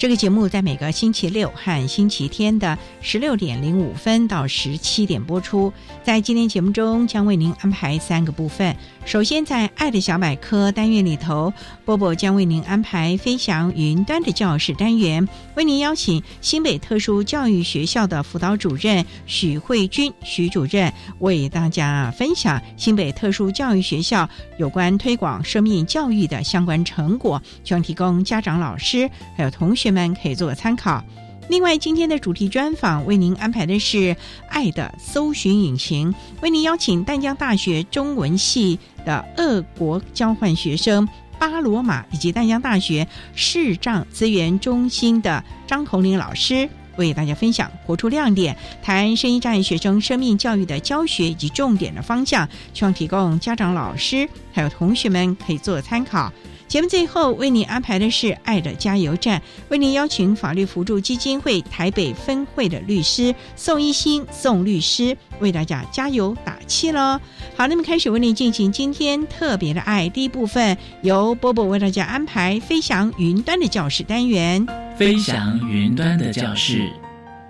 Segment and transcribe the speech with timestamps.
[0.00, 5.70] 这个节目在每个星期六和星期天的十六点零五分到十七点播出。
[6.02, 8.74] 在今天节目中，将为您安排三个部分。
[9.06, 11.52] 首先，在“爱的小百科”单元里头，
[11.84, 15.26] 波波将为您安排“飞翔云端”的教室单元，
[15.56, 31.02] 为您邀请新北特殊教育学校的辅导主任许慧君许主任，为大家分享新北特殊教育学校有关推广生命教育的相关成果，希望提供家长、老师还有同学们可以做参考。
[31.50, 33.96] 另外，今天的主题专访为您安排的是
[34.48, 41.08] 《爱的搜寻引擎》，为您邀请淡江大学中文系的俄国交换学生
[41.40, 43.04] 巴罗马，以及淡江大学
[43.34, 56.32] 视障资源中心的张红玲老师，为大家分享活出亮点，谈声音障碍学生生命教育的教学以及重点的方向，希望提供家长、老师还有同学们可以做参考。
[56.70, 67.18] 节目最后为您安排的是“爱的加油站”，为您邀请法律辅助基金会台北分会的律师宋一新宋律师为大家加油打气喽。
[67.56, 74.64] 好，那么开始为您进行今天特别的爱第一部分，由波波为大家安排“飞翔云端”的教室单元。
[74.96, 76.88] 飞翔云端的教室，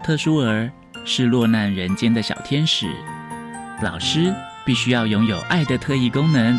[0.02, 0.72] 特殊儿
[1.04, 2.86] 是落难人间的小天使，
[3.82, 6.58] 老师必须要拥有爱的特异功能。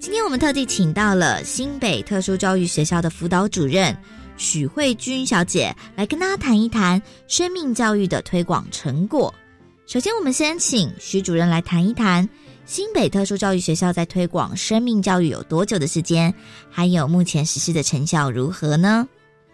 [0.00, 3.92] 今天我们特地请到了新北特殊教育学校的辅导主任
[4.36, 9.34] 许慧君小姐，来跟大家谈一谈生命教育的推广成果。
[9.88, 12.26] 首先，我们先请许主任来谈一谈
[12.64, 16.32] 新北特殊教育学校在推广生命教育有多久的时间，
[16.70, 19.08] 还有目前实施的成效如何呢？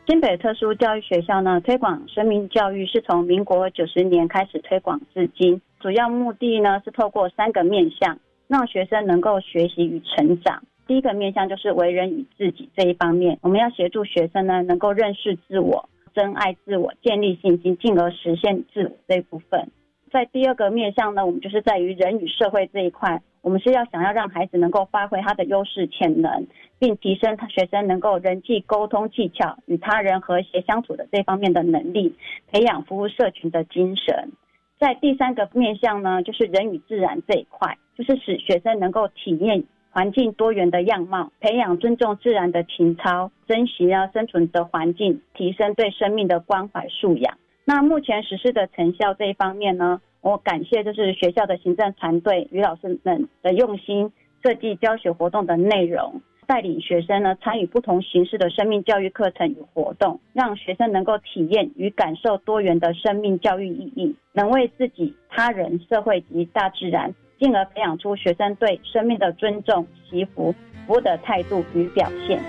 [0.07, 8.19] 新北特殊教育学校呢，推广生命教育是从民国九十年开始推广至今，主要目的呢是透过三个面向。
[8.55, 10.63] 让学生能够学习与成长。
[10.87, 19.69] 第一个面向就是为人与自己这一方面，我们要协助学生呢能够认识自我、珍爱自我、建立信心，进而实现自我这一部分。
[20.13, 26.47] 在第二个面向呢，我们就是在于人与社会这一块，我们是要想要让孩子能够发挥他的优势潜能，
[26.79, 32.15] 并提升他学生能够人际沟通技巧、与他人和谐相处的这方面的能力，
[32.53, 34.31] 培养服务社群的精神。
[34.79, 37.77] 在第三个面向呢，就是人与自然这一块。
[37.97, 47.39] 就是使学生能够体验环境多元的样貌，培养尊重自然的情操，珍惜啊生存的环境，提升对生命的关怀素养。
[47.65, 67.15] 那目前实施的成效这一方面呢，我感谢就是学校的行政团队与老师们的用心设计教学活动的内容，带领学生呢参与不同形式的生命教育课程与活动，让学生能够体验与感受多元的生命教育意义，能为自己、他人、社会及大自然。
[67.45, 70.51] 进而培养出学生对生命的尊重、祈福、
[70.87, 72.43] 服务的态度与表现。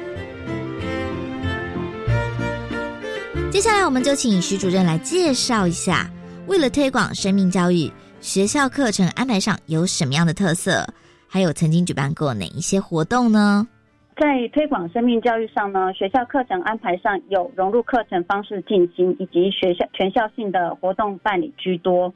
[3.51, 6.09] 接下来，我们就请徐主任来介绍一下，
[6.47, 10.87] 为了推广生命教育，学校课程安排上有什么样的特色，
[11.27, 13.67] 还有曾经举办过哪一些活动呢？
[14.15, 22.13] 在推广生命教育上呢，学校课程安排上有融入课程方式进行，以及学校全校性的活动办理居多。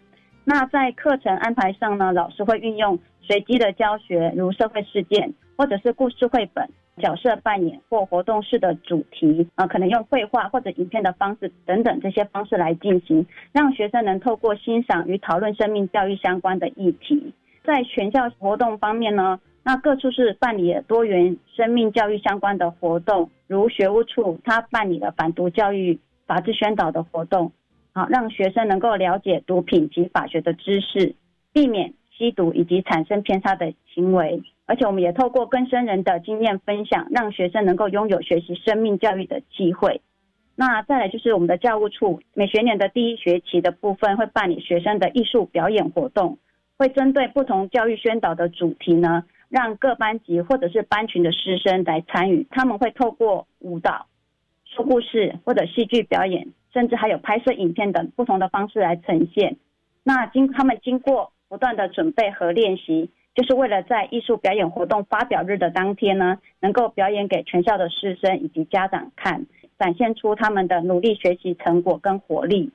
[0.49, 6.67] 那在课程安排上呢，老师会运用随机的教学，如社会事件，或者是故事绘本、
[6.97, 17.31] 角色扮演或活动式的主题啊，可能用绘画或者影片的方式等等这些方式来进行，让学生能透过欣赏与讨论生命教育相关的议题。
[17.63, 27.51] 在全校活动方面呢，那各处是办理了多元生命教育相关的活动，如学务处他办理了反毒教育、法治宣导的活动。
[27.99, 31.15] 好，让学生能够了解毒品及法学的知识，
[31.51, 34.41] 避免吸毒以及产生偏差的行为。
[34.67, 39.99] 而且，我们也透过更生人的经验分享，让学生能够拥有学习生命教育的机会。
[40.55, 46.37] 那再来就是我们的教务处，每学年的第一学期的部分会办理学生的艺术表演活动，
[46.77, 52.47] 会针对不同教育宣导的主题呢，让各班级或者是班群的师生来参与。
[52.49, 54.05] 他们会透过舞蹈、
[54.63, 56.47] 说故事或者戏剧表演。
[56.73, 59.57] 甚至还有拍摄影片等不同的方式来呈现。
[60.03, 69.45] 那经他们经过不断的准备和练习，就是为了在艺术表演活动发表日的当天呢，能够表演给全校的师生以及家长看，
[69.77, 72.71] 展现出他们的努力学习成果跟活力。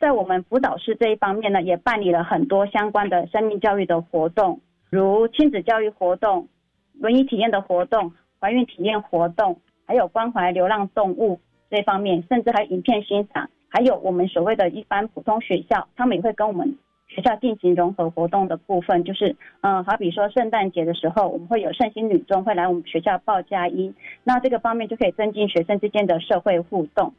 [0.00, 4.60] 在我们辅导室这一方面呢，也办理了很多相关的生命教育的活动，
[4.90, 6.48] 如亲子教育活动、
[6.94, 11.40] 轮椅体验的活动、怀孕体验活动，还有关怀流浪动物。
[11.72, 16.76] 这方面，甚至还有影片欣赏，还有我们所谓的一般普通学校，他们也会跟我们
[17.08, 27.14] 学校进行融合活动的部分，就是，嗯，好比说圣诞节的时候，我们会有圣心女中会来我们学校报佳音，那这个方面就可以增进学生之间的社会互动。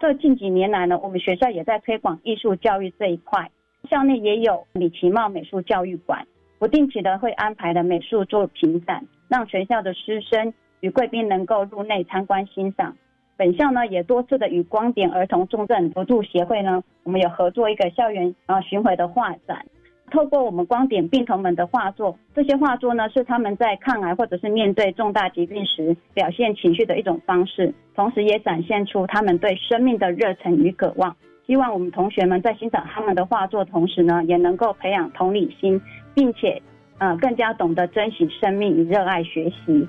[0.00, 3.50] 这近几年来呢，我们学校也在推广艺术教育这一块，
[3.90, 6.24] 校内也有李奇茂美术教育馆，
[6.60, 12.96] 不定期的会安排的美术作品展，让学校的师生与贵宾能够入内参观欣赏。
[13.40, 19.64] 本校呢也多次的与光点儿童重症辅助协会呢，我们有合作一个校园啊巡回的画展，
[20.10, 31.16] 透过我们光点病童们的画作，这些画作呢是他们在抗癌或者是面对重大疾病时表现情绪的一种方式，同时也展现出他们对生命的热忱与渴望。
[31.46, 35.80] 希望我们同学们在欣赏他们的画作同时呢，也能够培养同理心，
[36.14, 36.60] 并且
[36.98, 39.88] 呃更加懂得珍惜生命与热爱学习。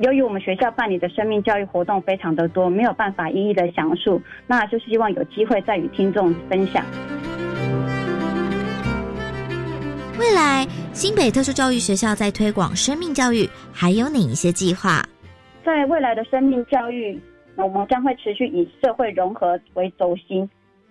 [0.00, 6.84] 由于我们学校办理的生命教育活动非常的多，没有办法一一的详述，那就是希望有机会再与听众分享。
[10.18, 15.00] 未来新北特殊教育学校在推广生命教育还有哪一些计划？
[15.64, 17.20] 在未来的生命教育，
[17.54, 20.48] 我们将会持续以社会融合为轴心，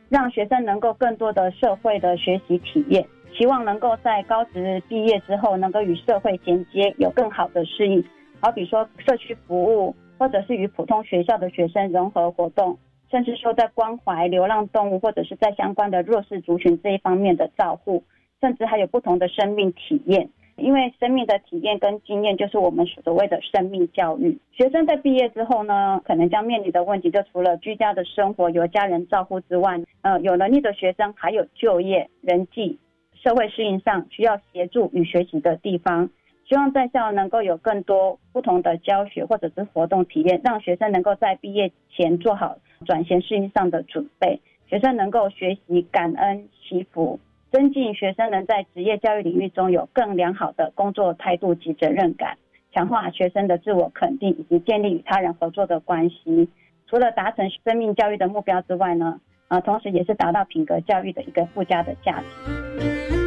[0.08, 3.06] 让学生能够更多的社会的学习体验，
[3.38, 8.02] 希望能够在高职毕业之后，能够与社会衔接，有更好的适应。
[8.44, 12.78] 好比说社区服务，或者是与普通学校的学生融合活动，
[13.10, 18.04] 甚至说在关怀流浪动物，或者是在相关的弱势族群这一方面的照护，
[18.42, 20.30] 甚至还有不同的生命体验。
[20.58, 24.38] 因为生命的体验跟经验，就是我们所谓的生命教育。
[24.52, 32.78] 学生在毕业之后呢，可能将面临的问题，就除了居家的生活由家人照顾之外，呃，有能力的学生还有就业、人际、
[33.14, 36.10] 社会适应上需要协助与学习的地方。
[36.54, 44.40] 希望在校能够有更多不同的教学或者是活动体验，让学生能够在毕业前做好转型适应上的准备。
[44.68, 47.20] 学生能够学习感恩祈福，
[47.52, 52.38] 增进学生能在职业教育领域中有更良好的工作态度及责任感，
[52.72, 56.48] 强化学生的自我肯定以及建立与他人合作的关系。
[56.86, 63.23] 除了达成生命教育的目标之外呢，啊，同时也是达到品格教育的一个附加的价值。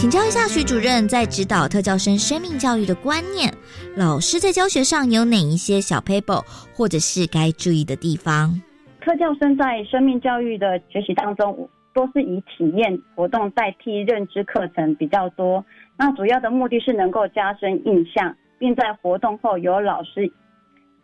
[0.00, 3.52] 请教一下徐主任，在指导特教生生命教育的观念，
[3.96, 6.40] 老师在教学上有哪一些小 paper，
[6.72, 8.62] 或者是该注意的地方？
[9.00, 15.64] 特教生在生命教育的学习当中，都是以体验活动代替认知课程比较多。
[15.96, 20.30] 那主要的目的是能够加深印象，并在活动后由老师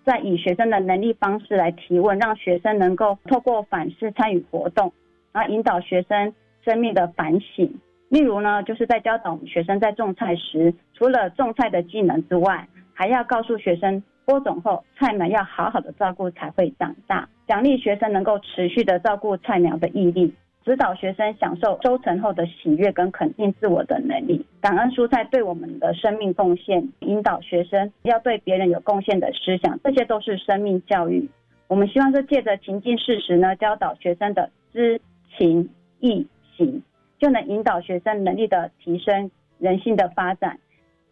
[0.07, 4.93] 在以学生的能力方式来提问，让学生能够透过反思参与活动，
[5.33, 6.33] 然后引导学生
[6.65, 7.77] 生命的反省。
[8.15, 20.33] 例如呢，就是在教导我们学生在种菜时，除了种菜的技能之外，还要告诉学生播种后菜苗要好好的照顾才会长大，奖励学生能够持续的照顾菜苗的毅力，
[20.65, 31.29] 指导学生享受收成后的喜悦跟肯定自我的能力，感恩蔬菜对我们的生命贡献，引导学生要对别人有贡献的思想，这些都是生命教育。
[31.67, 35.01] 我们希望是借着情境事实呢，教导学生的知
[35.37, 35.69] 情
[35.99, 36.25] 意
[36.57, 36.81] 行。
[37.19, 40.59] 就能引导学生能力的提升、人性的发展，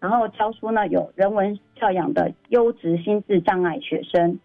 [0.00, 4.38] 然后教出呢有人文教养的优质心智障碍学生。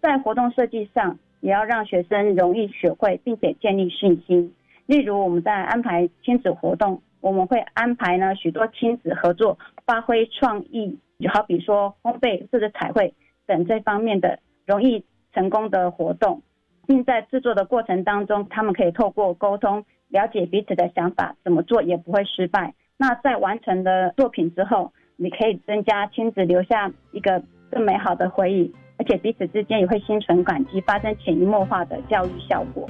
[0.00, 4.54] 在活动设计上，也要让学生容易学会，并且建立信心。
[4.86, 13.12] 例如，我们在安排亲子活动，我们会安排呢许多亲子合作，发挥创意，就好比说烘焙或者彩绘
[13.46, 16.42] 等这方面的容易成功的活动，
[16.86, 22.74] 并在制作的过程当中，他们可以透过沟通了解彼此的想法，怎么做也不会失败。
[22.96, 32.88] 那在完成的作品之后，你可以增加亲子留下一个更美好的回忆，而且彼此之间也会心存感激，发生潜移默化的教育效果。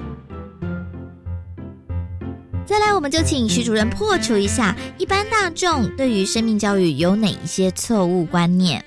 [2.65, 8.83] 再来，我们就请徐主任破除一下一般大众对于生命教育有哪一些错误观念。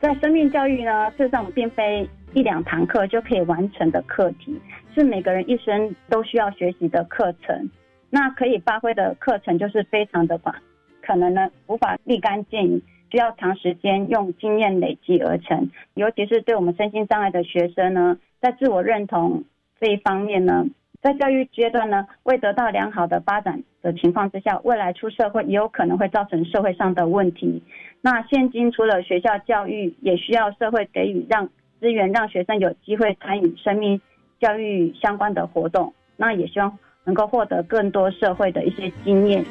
[0.00, 4.54] 在生命教育呢，事实上并非一两堂课就可以完成的课题，
[4.96, 7.68] 是每个人一生都需要学习的课程。
[8.08, 10.54] 那可以发挥的课程就是非常的广，
[11.02, 15.68] 可能呢无法立竿见影，需要长时间用经验累积而成。
[15.94, 19.44] 尤其是对我们身心障碍的学生呢，在自我认同
[19.78, 20.64] 这一方面呢，
[21.02, 27.62] 在教育阶段呢，未得到良好的发展的情况之下，未来出社会也有可能会造成社会上的问题。
[28.00, 31.50] 那现今除了学校教育，也需要社会给予让
[31.80, 34.00] 资源，让学生有机会参与生命
[34.40, 35.92] 教育相关的活动。
[36.16, 36.78] 那也希望。
[37.06, 39.44] 能够获得更多社会的一些经验。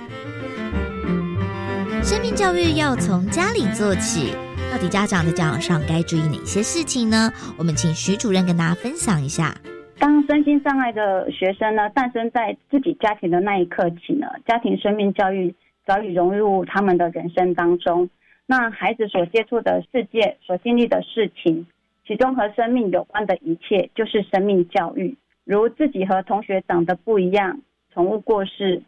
[2.04, 4.34] 生命教育要从家里做起，
[4.70, 7.32] 到底家长在教养上该注意哪些事情呢？
[7.58, 9.56] 我们请徐主任跟大家分享一下。
[9.98, 15.56] 当身心障碍的学生呢诞生在自己家庭的那一刻起呢，家庭生命教育
[15.88, 18.10] 早已融入他们的人生当中。
[18.46, 21.66] 那孩子所接触的世界、所经历的事情，
[22.06, 25.18] 其中和生命有关的一切，就是生命教育。
[25.44, 27.62] 如自己和同学长得不一样，
[27.94, 28.84] 宠物过世，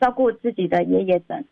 [0.00, 1.44] 照顾自己的爷爷等，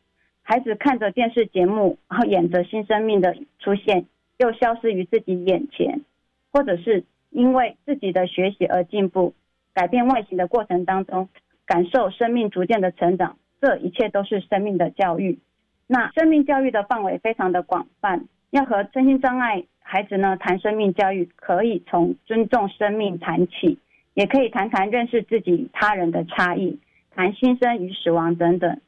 [0.42, 4.06] 孩子看着电视节目，然后演着新生命的出现，
[4.38, 6.00] 又消失于自己眼前，
[6.52, 9.34] 或者是因为自己的学习而进步，
[9.72, 11.28] 改变外形的过程当中，
[11.66, 15.38] 感受生命逐渐的成长，这一切都是生命的教育。
[15.86, 23.78] 那生命教育的范围非常的广泛，要和身心障碍孩子呢谈生命教育，可以从尊重生命谈起。
[24.14, 26.78] 也可以谈谈认识自己与他人的差异，
[27.16, 28.80] 谈新生与死亡等等。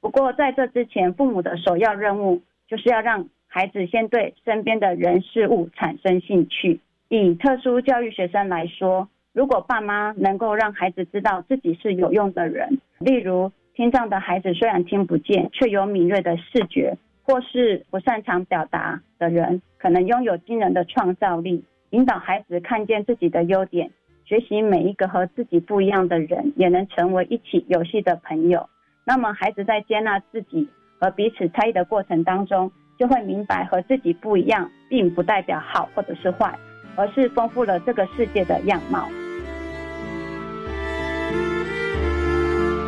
[0.00, 6.78] 不过在这之前，父母的首要任务就是要让孩子先对身边的人事物产生兴趣。
[7.08, 16.96] 以特殊教育学生来说，如果爸妈能够让孩子知道自己是有用的人，例如听障的孩子虽然听不见，却有敏锐的视觉，
[17.28, 23.90] 或是不擅长表达的人，可能拥有惊人的创造力，引导孩子看见自己的优点。
[24.24, 28.66] 学习每一个和自己不一样的人，也能成为一起游戏的朋友。
[29.04, 30.66] 那么，孩子在接纳自己
[30.98, 36.58] 和彼此差异的过程当中，就会明白和自己不一样，并不代表好或者是坏，
[36.96, 39.06] 而是丰富了这个世界的样貌。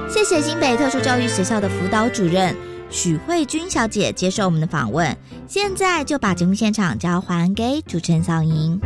[0.08, 2.54] 谢谢新北特殊教育学校的辅导主任
[2.90, 5.16] 许慧君小姐接受我们的访问。
[5.46, 8.80] 现在就把节目现场交还给主持人小莹。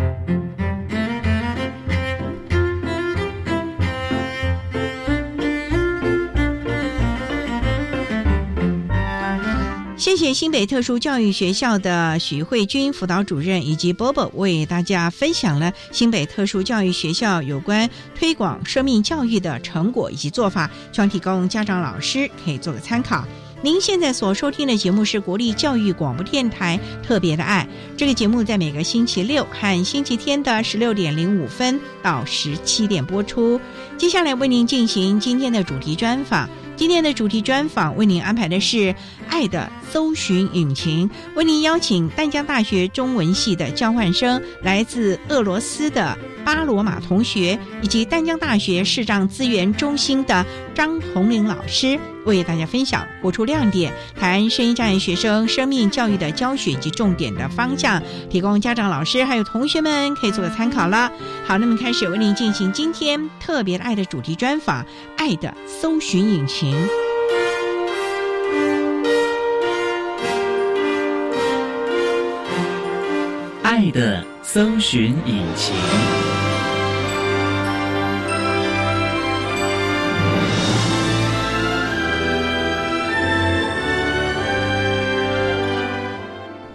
[9.96, 23.24] 谢谢新北特殊教育学校的许慧君辅导主任以及波波为大家分享了新北特殊教育学校有关推广生命教育的成果以及做法，希望提供家长老师可以做个参考。
[23.64, 27.66] 您现在所收听的节目是国立教育广播电台特别的爱，
[27.96, 33.58] 这个节目在每个星期六和星期天的十六点零五分到十七点播出。
[33.96, 36.46] 接下来为您进行今天的主题专访。
[36.76, 38.76] 今天的主题专访为您安排的是
[39.28, 61.10] 《爱的搜寻引擎》，为您邀请淡江大学中文系的交换生，来自俄罗斯的巴罗马同学，以及丹江大学视障资源中心的张红玲老师，为大家分享播出亮点，谈声音障碍学生生命教育的教学及重点的方向，提供家长、老师还有同学们可以做个参考了。
[61.46, 64.82] 好，那么开始为您进行今天特别的爱的主题专访，
[65.16, 66.74] 《爱的搜寻引擎》。
[73.62, 75.74] 爱的搜寻引擎。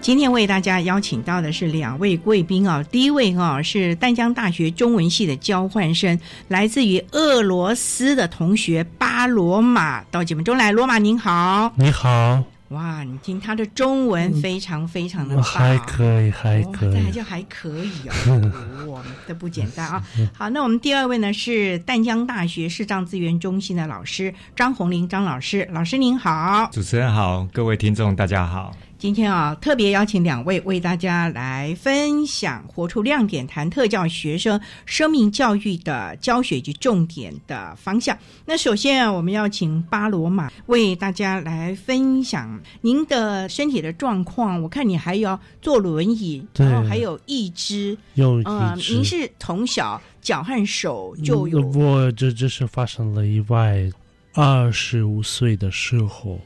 [0.10, 10.72] 今天为大家邀请到的是两位贵宾啊，第一位啊是淡江大学中文系的交换生，来自于俄罗斯的同学巴罗马到节目中来。
[10.72, 17.12] 罗马您好，你好，哇，你听他的中文非常非常的棒，还可以，还可以、这以还。
[17.12, 20.04] 就还可以哦，哇，这不简单啊！
[20.34, 26.68] 好，那我们第二位呢是淡江大学视障资源中心的老师张红林张老师，老师您好。
[26.72, 28.74] 主持人好，各位听众大家好。
[29.00, 38.18] 今天啊，特别邀请两位为大家来分享“活出亮点”谈特教学生生命教育的教学及重点的方向。
[38.46, 44.62] 那首先啊，我们要请巴罗马为大家来分享您的身体的状况。
[44.62, 47.98] 我看你还要坐轮椅，然后还有义肢。
[48.16, 53.90] 用呃，您是从小脚和手就有嗯我这这是发生了意外，
[54.34, 56.38] 二十五岁的时候，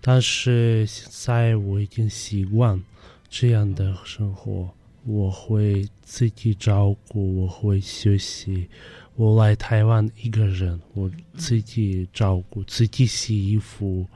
[0.00, 2.80] 但是现在我已经习惯
[3.28, 4.68] 这样的生活，
[5.04, 8.68] 我会自己照顾，我会学习。
[9.16, 14.06] 我来台湾一个人，我自己照顾，自己洗衣服，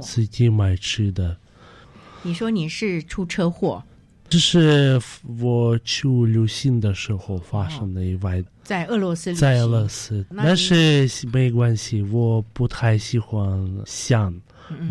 [0.00, 1.36] 自己买吃的。
[2.22, 3.82] 你说你是出车祸，
[4.28, 5.00] 这是
[5.40, 14.32] 我去旅行的时候发生的意外，在俄罗斯在俄罗斯，但是没关系，我不太喜欢想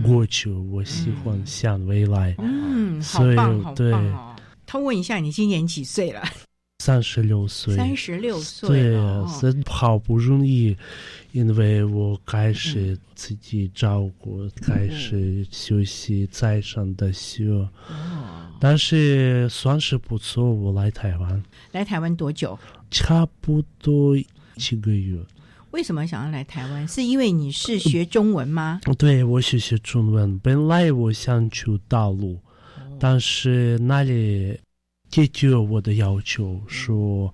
[0.04, 2.36] 过去，我喜欢向未来。
[2.40, 4.36] 嗯，好所以棒，好对棒哦！
[4.66, 6.22] 偷问一下，你今年几岁了？
[6.80, 8.94] 三十六岁，三十六岁对
[9.28, 10.76] 是好不容易，
[11.32, 17.70] 因为我开始自己照顾，开始休息在上的学，哦
[18.60, 20.52] 但是算是不错。
[20.52, 22.58] 我来台湾来台湾多久？
[22.90, 24.16] 差不多
[24.56, 25.20] 几个月。
[25.72, 26.86] 为什么想要来台湾？
[26.88, 28.82] 是因为你是学中文吗？
[28.98, 32.38] 对我是学习中文，本来我想去大陆，
[33.00, 34.60] 但是那里
[35.10, 37.34] 解决我的要求，说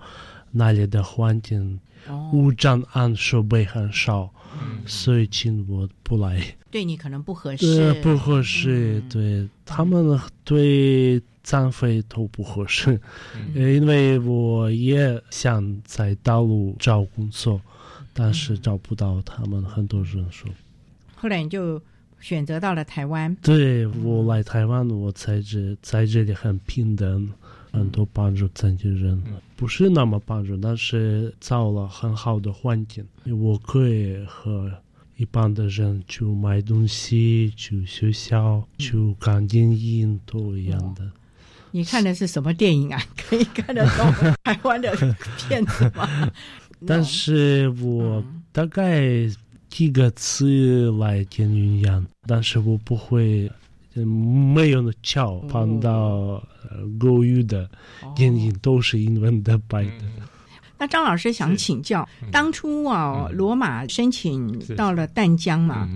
[0.51, 4.31] 那里的环境哦，无障碍设备很少，
[4.85, 6.39] 所以请我不来。
[6.69, 9.09] 对你可能不合呃适，，不合适，嗯。
[9.09, 12.99] 对他们对张飞都不合适，
[13.55, 17.59] 呃因为我也想在大陆找工作，
[18.19, 20.49] 但是找不到他们，很多人说。
[21.15, 21.79] 后来你就
[22.19, 23.35] 选择到了台湾。
[23.43, 27.31] 对我来台湾，我在这在这里很平等，
[27.71, 29.23] 很多帮助残疾人，
[29.55, 34.71] 不是那么帮助，但是造了很好的环境，我可以和
[35.17, 41.07] 一般的人去买东西、去学校、去看电影都一样的。
[41.69, 42.99] 你看的是什么电影啊？
[43.15, 44.95] 可以看得懂台湾的
[45.37, 46.31] 片子吗？
[46.85, 49.27] 但是我大概
[49.69, 53.49] 几个词来电影院，但是我不会。
[53.95, 57.67] 呃没有巧碰到呃国语的
[58.15, 59.91] 电影都是英文的拍的。
[60.77, 65.87] 那张老师想请教，当初啊，罗马申请到了淡江嘛，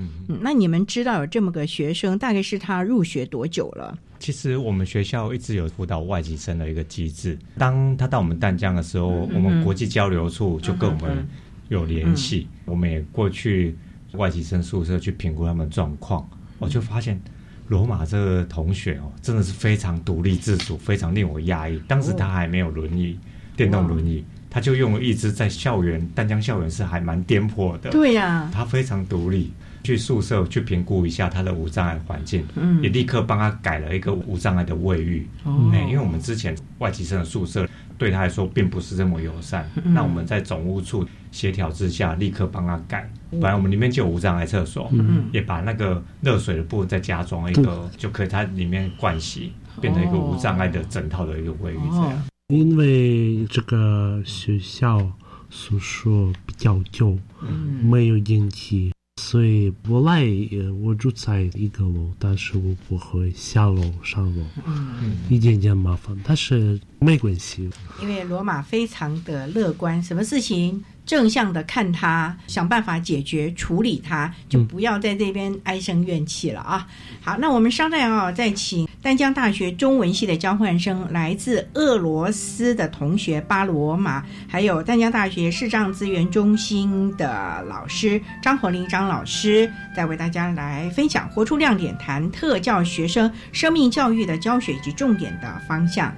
[0.42, 3.98] 那你们知道有这么个学生，大概是他入学多久了？
[4.20, 7.38] 其实我们学校一直有辅导外籍生的一个机制。
[7.58, 11.28] 当他到我们淡江的时候，我们国际交流处就跟我们
[11.70, 13.76] 有联系，我们也过去
[14.14, 16.28] 外籍生宿舍去评估他们状况。
[16.60, 17.20] 我就发现
[17.68, 21.80] 罗马这个同学哦，真的是非常独立自主，非常令我压抑。
[21.88, 23.18] 当时他还没有轮椅，
[23.56, 27.90] 电动轮椅，他就用了一支在校园淡江校园是还蛮颠簸的。
[27.90, 32.84] 对呀、他非常独立，去宿舍去评估一下他的无障碍环境，嗯。
[32.84, 35.26] 也立刻帮他改了一个无障碍的卫浴。
[35.46, 35.72] 哦。
[35.74, 37.66] 哎因为我们之前外籍生的宿舍
[37.98, 39.94] 对他来说并不是这么友善，嗯。
[39.94, 43.10] 那我们在总务处协调之下，立刻帮他改。
[43.32, 45.30] 本来我们里面就有无障碍厕所，嗯。
[45.32, 52.12] 也把那个热水的部分再加装一个，就可以它里面盥洗，变成一个无障碍的整套的一个卫浴这样。
[52.12, 55.10] 哦因为这个学校
[55.50, 56.10] 宿舍
[56.46, 67.70] 比较旧，嗯没有电梯，所以我来呃我住在一个楼，但是我不会下楼上楼，嗯，一点点麻烦，但是没关系。
[68.02, 76.86] 因为罗马非常的乐观，什么事情正向的看它，想办法解决处理它，就不要在这边唉声怨气了啊。
[77.22, 96.14] 好，那我们稍待啊，再请丹江大学中文系的交换生，来自俄罗斯的同学巴罗马，还有丹江大学视障资源中心的老师张和林张老师，在为大家来分享活出亮点，谈特教学生生命教育的教学及重点的方向。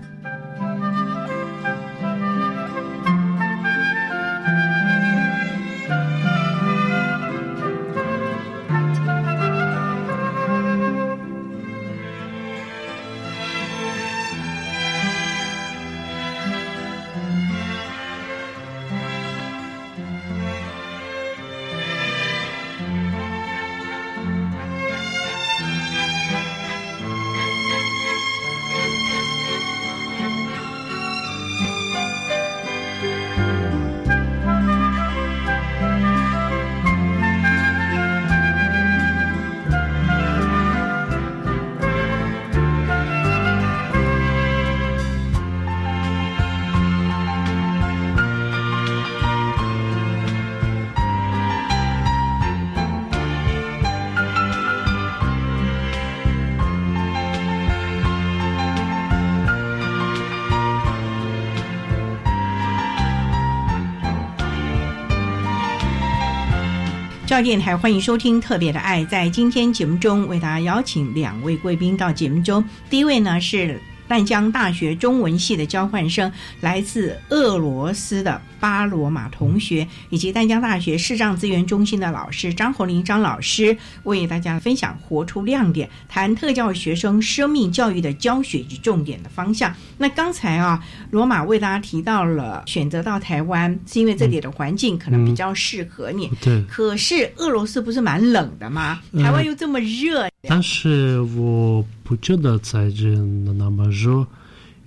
[67.33, 69.01] 教育电台，欢迎收听《特别的爱》。
[69.07, 72.63] 在今天节目中，为大家邀请两位贵宾到节目中。
[72.91, 73.81] 第一位呢是
[74.13, 78.39] 淡江大学中文系的交换生，来自俄罗斯的。
[78.59, 89.75] 巴罗马同学以及淡江大学视障资源中心的老师张红林张老师为大家分享活出亮点，谈特教学生生命教育的教学及重点的方向。
[89.97, 96.31] 那刚才啊，罗马为大家提到了选择到台湾是因为这里的环境可能比较适合你。
[96.39, 96.63] 对。
[96.63, 99.01] 可是俄罗斯不是蛮冷的吗？
[99.17, 100.29] 台湾又这么热。
[100.47, 104.25] 但是我不觉得在这那么热。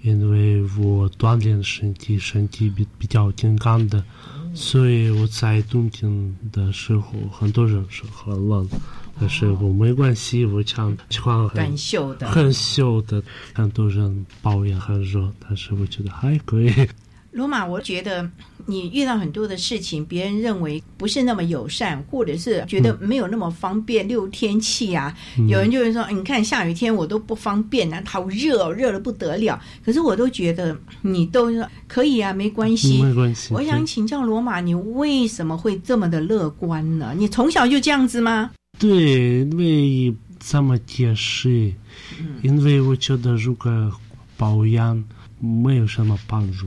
[0.02, 4.04] 因为我锻炼身体，身体比比较健康的，
[4.54, 8.68] 所以我在冬天的时候，很多人是很冷，
[9.18, 13.20] 但是我没关系，我穿穿很袖的，很袖的，
[13.52, 16.72] 很多人抱怨很热，但是我觉得还可以。
[17.32, 18.30] 罗马，我觉得
[18.66, 24.07] 你遇到很多的事情，别人认为不是那么友善，或者是觉得没有那么方便。
[24.07, 25.16] 六天气啊，
[25.48, 31.48] 有人就会说：“你看下雨天我都不方便啊，好热，热的不得了。”可是我都觉得你都
[31.87, 33.02] 可以啊，没关系。
[33.02, 33.55] 没关系。
[33.55, 37.14] 我想请教罗马，你为什么会这么的乐观呢？
[37.16, 38.50] 你从小就这样子吗？
[38.79, 41.72] 对，因为这么解释，
[42.42, 43.92] 因为我觉得如果
[44.37, 45.02] 保养
[45.40, 46.66] 没有什么帮助。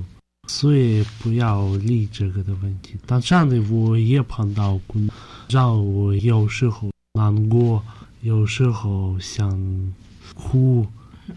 [0.49, 2.95] 所以不要理这个的问题。
[3.05, 4.99] 但这样的我也碰到过，
[5.47, 7.83] 让我有时候难过，
[8.21, 9.93] 有时候想
[10.33, 10.87] 哭，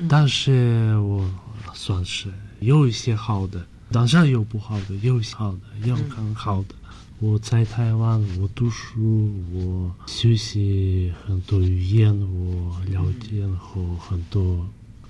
[0.09, 1.31] 但是我
[1.75, 6.75] 算是有一些好的，当然有不好的，有好的，有很好的。
[7.21, 14.67] 我在台湾，我读书，我学习很多语言，我了解后很多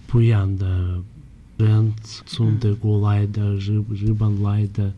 [0.09, 1.01] 不一样的。
[1.65, 1.95] 人
[2.27, 4.93] 从德国来的，日日本来的，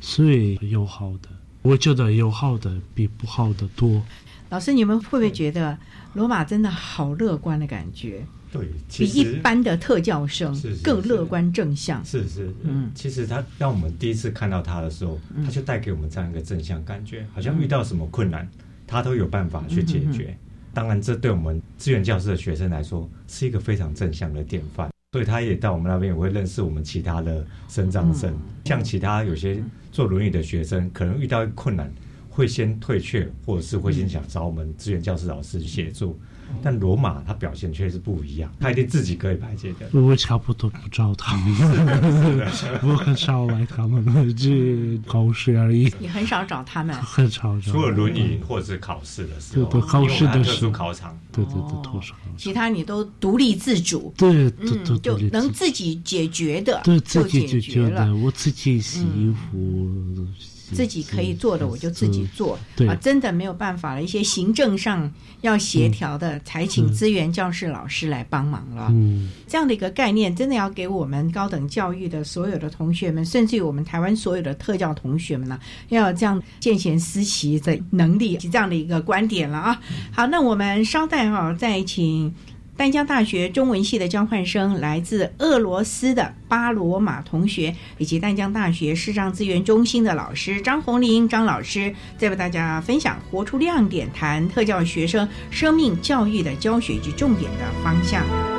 [0.00, 1.28] 所以有好的。
[1.62, 4.02] 我觉得友好的比不好的多。
[4.48, 5.76] 老师，你们会不会觉得
[6.14, 8.24] 罗马真的好乐观的感觉？
[8.52, 12.02] 对，比一般的特教生更乐观正向。
[12.04, 18.48] 是是，嗯，其实他让我们第一次看到他的时候，他就带给我们这样一个正向感觉，好像遇到什么困难，
[18.86, 20.38] 他都有办法去解决。
[20.72, 24.88] 当然，这对我们志愿教师的学生来说，是一个非常正向的典范。
[25.12, 28.34] 所以他也到我们那边，也会认识我们其他的生长生。
[28.64, 31.90] 像其他有些坐轮椅的学生，可能遇到困难，
[32.28, 36.18] 会先退却，或者是会先想找我们资源教师老师协助。
[36.62, 40.00] 但罗马他表现却是不一样，他一定自己可以排解的。
[40.00, 42.40] 我差不多不找他们，
[42.82, 44.04] 我很少来他们，
[44.36, 45.92] 这考试而已。
[45.98, 47.72] 你很少找他们， 很少找。
[47.72, 52.14] 除了轮椅或者是考试的时候，对对，考试的时候考场，对对对，特殊。
[52.36, 58.14] 其他你都独立自主，对对对，就能自己解决的，对自己解决了。
[58.16, 60.26] 我自己洗衣服。
[60.72, 62.58] 自己可以做的，我就自己做。
[62.88, 68.88] 啊，真的没有办法了，一些行政上要协调的，才请资源教室老师来帮忙了。
[68.90, 79.80] 嗯，这样的一个概念，真的要给我们高等教育的所有的同学们，甚至于我们台湾所有的特教同学们呢，要有这样见贤思齐的能力及这样的一个观点了啊。
[80.12, 82.34] 好，那我们稍待哈，再请。
[82.76, 98.55] 丹江大学中文系的交换生，来自俄罗斯的巴罗马同学，以及丹江大学视障资源中心的老师张红林张老师，再为大家分享活出亮点，谈特教学生生命教育的教学及重点的方向。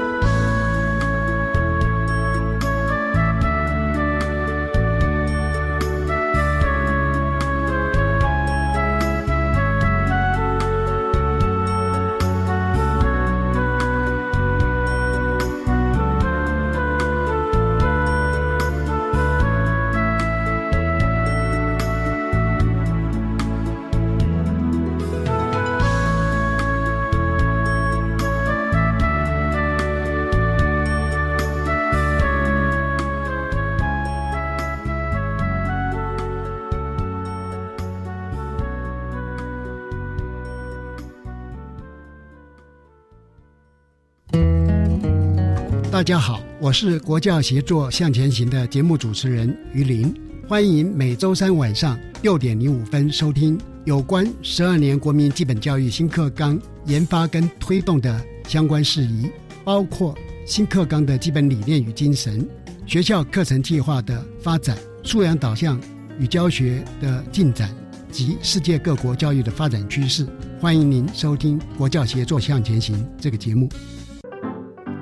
[46.07, 50.13] 大家好，我是国教协作向前行的节目主持人于林，
[50.47, 59.29] 欢迎每周三晚上六点零五分收听有关十二年国民基本教育新课纲研发跟推动的相关事宜，
[59.65, 60.15] 包括
[60.45, 62.47] 新课纲的基本理念与精神、
[62.85, 65.77] 学校课程计划的发展、素养导向
[66.17, 67.69] 与教学的进展
[68.09, 70.25] 及世界各国教育的发展趋势。
[70.61, 73.67] 欢迎您收听国教协作向前行这个节目。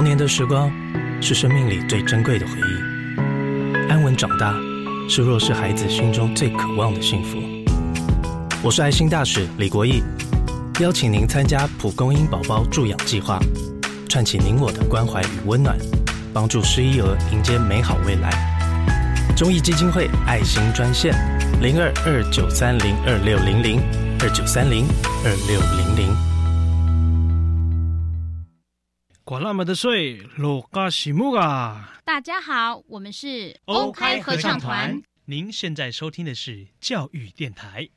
[0.00, 0.72] 童年的时光
[1.20, 4.54] 是生命里最珍贵的回忆，安稳长大
[5.10, 7.36] 是弱势孩子心中最渴望的幸福。
[8.62, 10.02] 我是爱心大使李国义，
[10.80, 13.38] 邀请您参加蒲公英宝宝助养计划，
[14.08, 15.76] 串起您我的关怀与温暖。
[16.32, 18.32] 帮助失依儿迎接美好未来。
[19.36, 21.12] 中义基金会爱心专线：
[21.60, 23.78] 零二二九三零二六零零
[24.20, 24.86] 二九三零
[25.26, 26.39] 二六零零。
[29.30, 31.94] 管那么的水，落嘎西木啊！
[32.04, 35.00] 大家好，我们是欧开合唱团。
[35.24, 37.88] 您现在收听的是教育电台。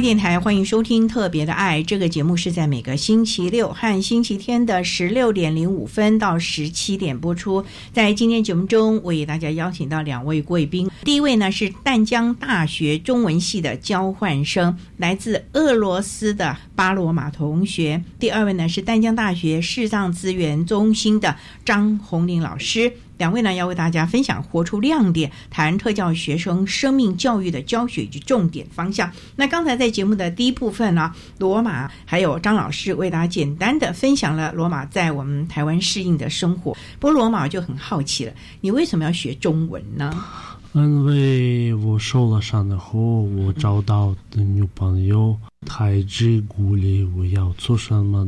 [0.00, 7.64] 电台欢迎收听《特别的爱》这个节目，是在每个星期六和星期天的十六点零五分到十七点播出。
[7.94, 10.90] 在今天节目中，我给大家邀请到两位贵宾。
[11.02, 22.92] 第一位呢是淡江大学中文系的交换生，来自俄罗斯的巴罗马同学；第二位呢是淡江大学视障资源中心的张红玲老师。
[23.18, 29.10] 两位呢要为大家分享活出亮点，谈特教学生生命教育的教学及重点方向。
[29.34, 36.76] 那刚才在节目的第一部分呢，罗马还有张老师为大家简单的分享了罗马在我们台湾适应的生活。
[36.98, 40.24] 不过罗马就很好奇了，你为什么要学中文呢？
[40.72, 48.26] 因为我受了伤的后，我找到的女朋友太直鼓励我要做什么，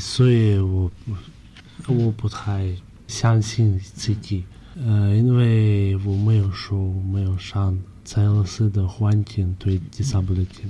[0.00, 0.90] 所以我
[1.86, 2.66] 我不太。
[3.12, 4.42] 相信自己，
[4.74, 10.64] 呃，因为我没有说没有上在俄罗斯的环境对 disability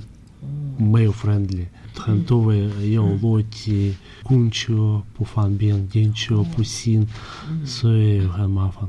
[0.77, 7.07] 没有 friendly，很多位有逻辑，公车不方便，电车不行，
[7.65, 8.85] 所以很麻烦。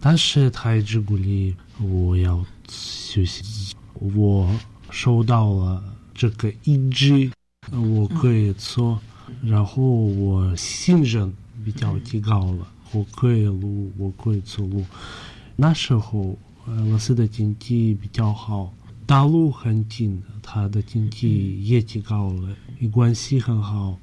[0.00, 4.48] 但是他一直鼓励我要学习，我
[4.88, 7.30] 收到了这个意志，
[7.70, 8.98] 我可以做，
[9.42, 11.30] 然后我信任。
[11.64, 14.84] 比较提高了，我可以录，我可以走路。
[15.56, 18.72] 那时候俄罗斯的经济比较好，
[19.06, 22.56] 大陆很近，它的经济也提高了，
[22.90, 23.98] 关系很好。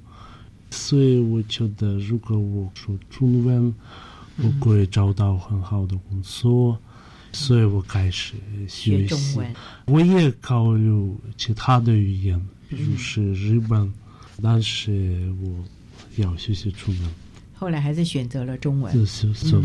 [0.72, 3.74] 所以我觉得，如果我说中文，
[4.38, 6.78] 我可以找到很好的工作。
[7.32, 8.34] 所以我开始
[8.67, 9.39] 学习。
[9.86, 13.93] 我也考虑其他的语言，比如是日本，
[14.41, 15.63] 但是我
[16.15, 17.10] 要学习中文。
[17.60, 18.93] 后来还是选择了中文。
[18.93, 19.62] 是是是。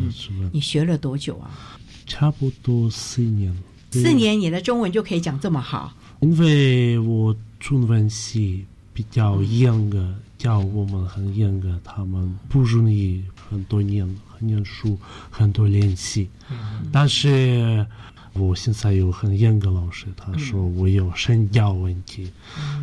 [0.53, 1.79] 你学了多久啊？
[2.07, 3.55] 差不多四年。
[3.93, 5.95] 四年，你的中文就可以讲这么好？
[6.19, 14.99] 因为我中文系比较严格，教我们很严格，他们不容易很多年很念书，
[15.31, 16.29] 很多练习。
[16.91, 17.87] 但是
[18.33, 22.29] 我现在有很严格老师，他说我有身教问题，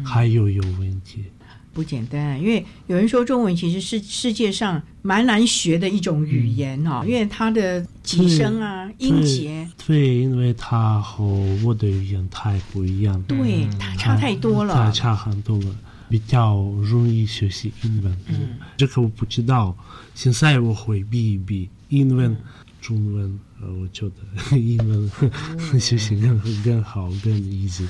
[0.06, 1.26] 还有有问题。
[1.74, 11.24] 不简单，因为有人说中文其实是世界上蛮难学的一种语言哦，因为它的几声啊、音节，对，因为它和
[11.64, 15.76] 我的语言太不一样，对，它差太多了，它差很多了，
[16.10, 18.18] 比较容易学习英文。
[18.28, 19.76] 嗯，这个我不知道，
[20.14, 22.36] 现在我会比一比英文、
[22.82, 25.10] 中文，呃，我觉得英文
[25.80, 27.88] 学习更更好、更 easy。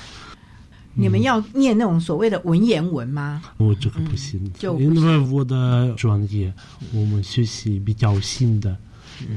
[0.94, 3.42] 你们要念那种所谓的文言文吗？
[3.58, 6.54] 我这个不行，因为我的专业，
[6.94, 8.76] 我们学习比较新的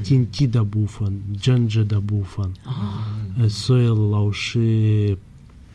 [0.03, 2.53] 经济的部分、政治的部分，
[3.37, 5.17] 呃，所以老师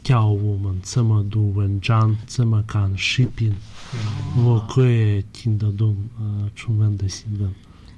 [0.03, 3.55] 教我们怎么读文章，怎么看视频，
[4.37, 7.51] 我可以听得懂呃中文的新闻。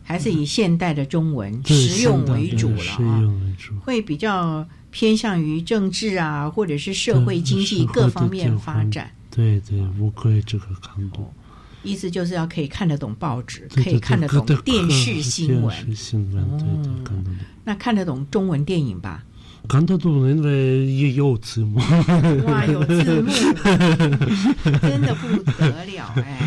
[0.05, 4.64] 还是以现代的中文实用为主了啊，实用为主，会比较。
[4.92, 9.11] 偏向于政治啊，或者是社会经济各方面发展。
[9.35, 11.35] 对对，我可以这个看过。
[11.83, 15.74] 意思就是要可以看得懂报纸，可以看得懂电视新闻。
[15.85, 17.37] 电视新闻，对对，看得懂。
[17.64, 19.24] 那看得懂中文电影吧？
[19.68, 21.78] 看得懂，因为也有字幕。
[22.46, 23.31] 哇，有字幕，
[24.83, 26.38] 真的不得了哎！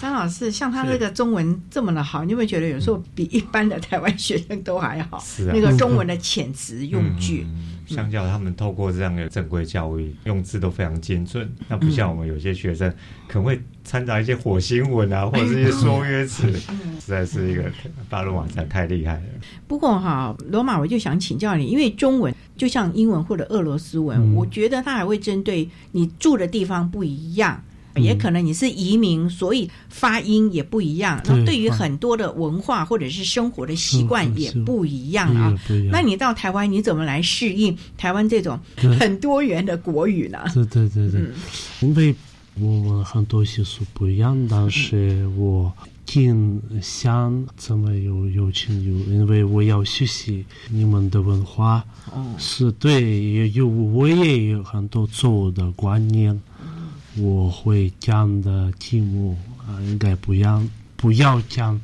[0.00, 5.18] 张老师，像他这个中文这么的好，你有没有觉得有时候比一般的台湾学生都还好？
[5.20, 7.46] 是啊，那个中文的遣词用句。
[7.86, 11.52] 相较他们透过这样的正规教育，用字都非常精准。
[11.68, 12.88] 那不像我们有些学生
[13.26, 17.64] 可能会掺杂一些火星文啊，或者是一些缩约词，实在是一个
[18.08, 19.22] 巴罗马才太厉害了。
[19.66, 27.60] 不过哈，罗马我就想请教你，因为中文就像英文或者俄罗斯文，我觉得它还会针对你住的地方不一样。
[27.96, 31.20] 也可能你是移民，所以发音也不一样。
[31.26, 35.54] 那对于很多的文化或者是生活的习惯也不一样啊。
[35.90, 38.58] 那你到台湾，你怎么来适应台湾这种
[38.98, 40.38] 很多元的国语呢？
[40.54, 41.20] 对对对对，
[41.80, 42.14] 因为
[42.58, 45.72] 我们很多习俗不一样，但是我
[46.12, 51.84] 更想怎么有有情有，因为我要学习你们的文化。
[52.12, 56.40] 哦，是对，也有我也有很多错误的观念。
[57.16, 60.62] 我会讲的题目啊，应该不要
[60.96, 61.80] 不要讲，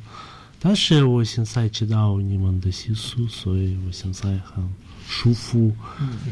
[0.59, 4.67] 但是我现在知道你们的习俗，所以我现在很
[5.07, 5.73] 舒服，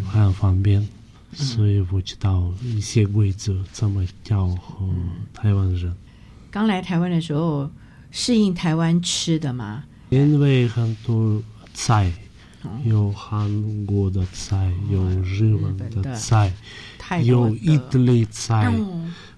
[0.07, 0.87] 很方便，
[1.33, 4.87] 所以我知道一些规则怎么教和
[5.33, 5.93] 台湾人。
[6.49, 7.69] 刚来台湾的时候，
[8.11, 9.83] 适应台湾吃的吗？
[10.09, 11.41] 因为很多
[11.73, 12.11] 菜，
[12.85, 16.53] 有韩国的菜，有日本的菜。
[17.23, 18.73] 有意大利菜，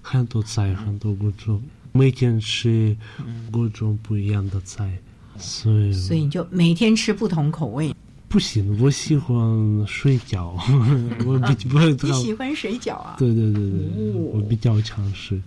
[0.02, 2.96] 很多菜，很多各种，每天吃
[3.52, 4.98] 各种不一样的菜，
[5.38, 7.94] 所以所以你就每天吃不同口味。
[8.28, 9.36] 不行，我喜欢
[9.86, 10.52] 水饺，
[11.24, 13.16] 我比 不你喜欢水饺啊？
[13.18, 15.40] 对对对对，我比较强势。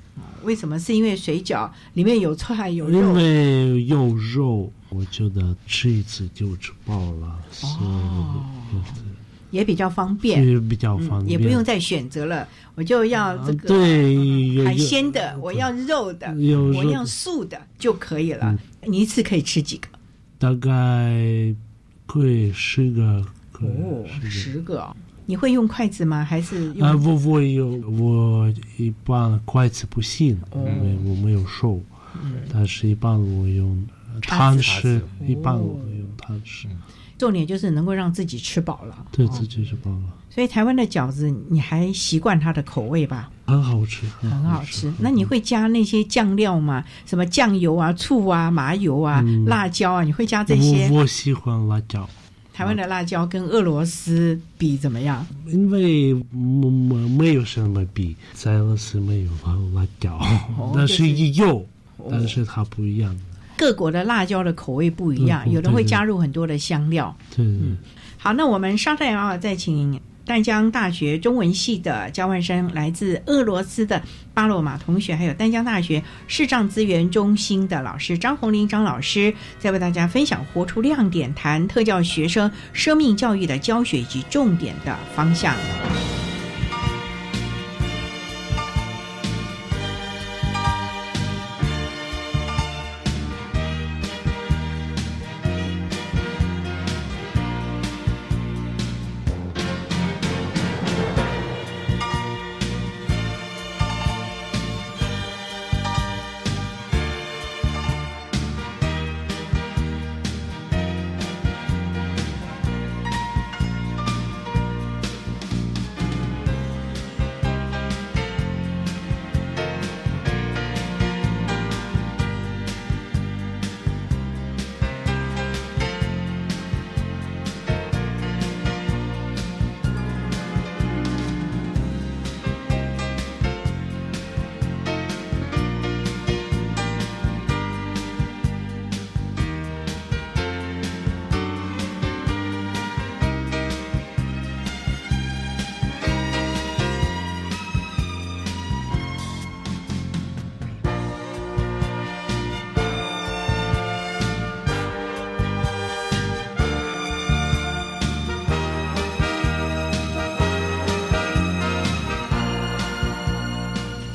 [0.44, 0.80] 为什么？
[0.80, 2.98] 是因为水饺里面有菜有肉？
[2.98, 8.82] 因为有肉，我觉得吃一次就吃饱了，所以。
[9.52, 12.48] 也比较方便，比较方便，也不用再选择了。
[12.76, 13.76] 我就要这个
[14.66, 16.34] 海鲜的，我要肉的，
[16.74, 18.58] 我要素的就可以了。
[18.86, 19.88] 你一次可以吃几个？
[20.40, 21.54] 大概
[22.08, 23.24] 可以十个。
[23.60, 24.96] 哦，十个。
[25.28, 26.24] 你会用筷子吗？
[26.24, 26.72] 还是？
[26.82, 31.80] 啊，我我有，我一般筷子不行，因为我没有手。
[32.16, 32.38] 嗯。
[32.52, 33.86] 但是一般我用
[34.22, 36.66] 汤匙，一般我用汤匙。
[37.22, 40.02] 重点就是能够让自己吃饱了，对自己吃饱了。
[40.28, 43.30] 所以台湾的饺子，你还习惯它的口味吧？
[43.46, 44.92] 很好吃，很好吃。
[44.98, 46.84] 那你会加那些酱料吗？
[47.06, 50.04] 什么酱油啊、醋啊、麻油啊、辣椒啊？
[50.04, 50.90] 你会加这些？
[50.90, 52.10] 我喜欢辣椒。
[52.52, 55.24] 台湾的辣椒跟俄罗斯比怎么样？
[55.46, 59.30] 因为没没没有什么比，在俄罗斯没有
[59.76, 60.20] 辣椒，
[60.74, 61.64] 但是有，
[62.10, 63.16] 但是它不一样。
[63.62, 67.16] 各国的辣椒的口味不一样，有的会加入很多的香料。
[67.38, 67.78] 嗯，
[68.18, 74.02] 好，那我们稍待啊，再请淡江大学中文系的交换生，来自俄罗斯的
[74.34, 85.56] 巴洛马同学，还有淡江大学视障资源中心的老师张红林张老师，再为大家分享活出亮点，谈特教学生生命教育的教学以及重点的方向。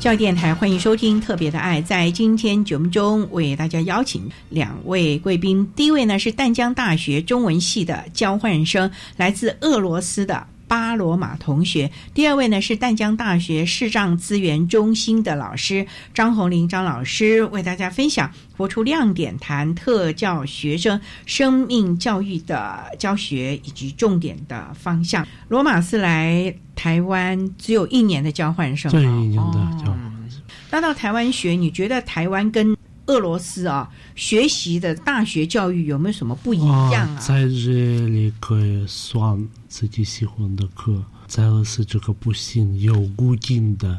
[0.06, 1.82] 教育电台欢迎收听《特别的爱》。
[1.84, 5.68] 在今天节目中，为大家邀请两位贵宾。
[5.74, 25.26] 第一位呢是淡江大学中文系的交换生，来自俄罗斯的巴罗马同学；第二位呢是淡江大学视障资源中心的老师张红林张老师，为大家分享活出亮点，谈特教学生生命教育的教学以及重点的方向。
[25.48, 30.40] 罗马斯来台湾只有一年的交换生，对一年的交换生。
[30.70, 32.76] 那到台湾学，你觉得台湾跟
[33.06, 37.18] 俄罗斯啊学习的大学教育有没有什么不一样啊？
[37.20, 43.98] 在这里可以选自己喜欢的课，在俄罗斯这个不行，有固定的，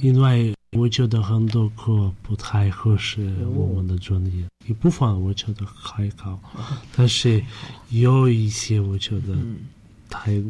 [0.00, 6.38] 因为我觉得很多课不太合适我们的专业，一部分我觉得还好，
[6.96, 7.42] 但是
[7.90, 9.36] 有一些我觉得
[10.08, 10.42] 太。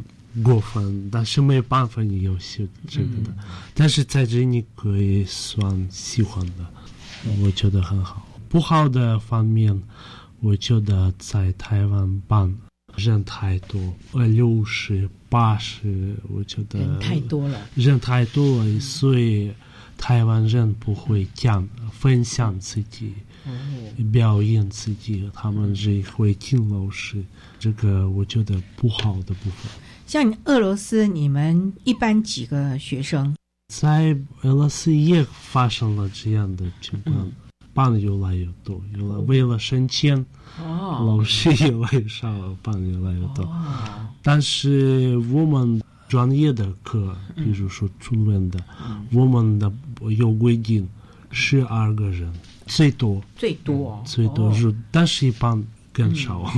[0.42, 3.32] 过分，但是没办法，你要学这个的。
[3.72, 6.66] 但是在这里你可以算喜欢的，
[7.42, 8.26] 我觉得很好。
[8.48, 9.82] 不好的方面，
[10.40, 12.54] 我觉得在台湾办
[12.96, 13.80] 人太多，
[14.12, 19.52] 呃，六十、八十，我觉得人太多了，人太多，所以
[19.98, 23.12] 台湾人不会讲分享自己，
[24.12, 27.24] 表演自己，他们只会听老师。
[27.58, 29.70] 这个我觉得不好的部分。
[30.06, 33.34] 像你俄罗斯，你们一般几个学生？
[33.68, 37.30] 在俄罗斯也发生了这样的情况，
[37.72, 40.24] 班越来越多，有了为了省钱，
[40.58, 42.30] 哦，老师越来越少，
[42.62, 43.48] 班越来越多。
[44.22, 48.58] 但是我们专业的课，比如说中文的，
[49.12, 49.72] 我们的
[50.16, 50.88] 有规定，
[51.30, 52.32] 十二个人
[52.66, 56.50] 最多，最多，最多是，但是一般更少。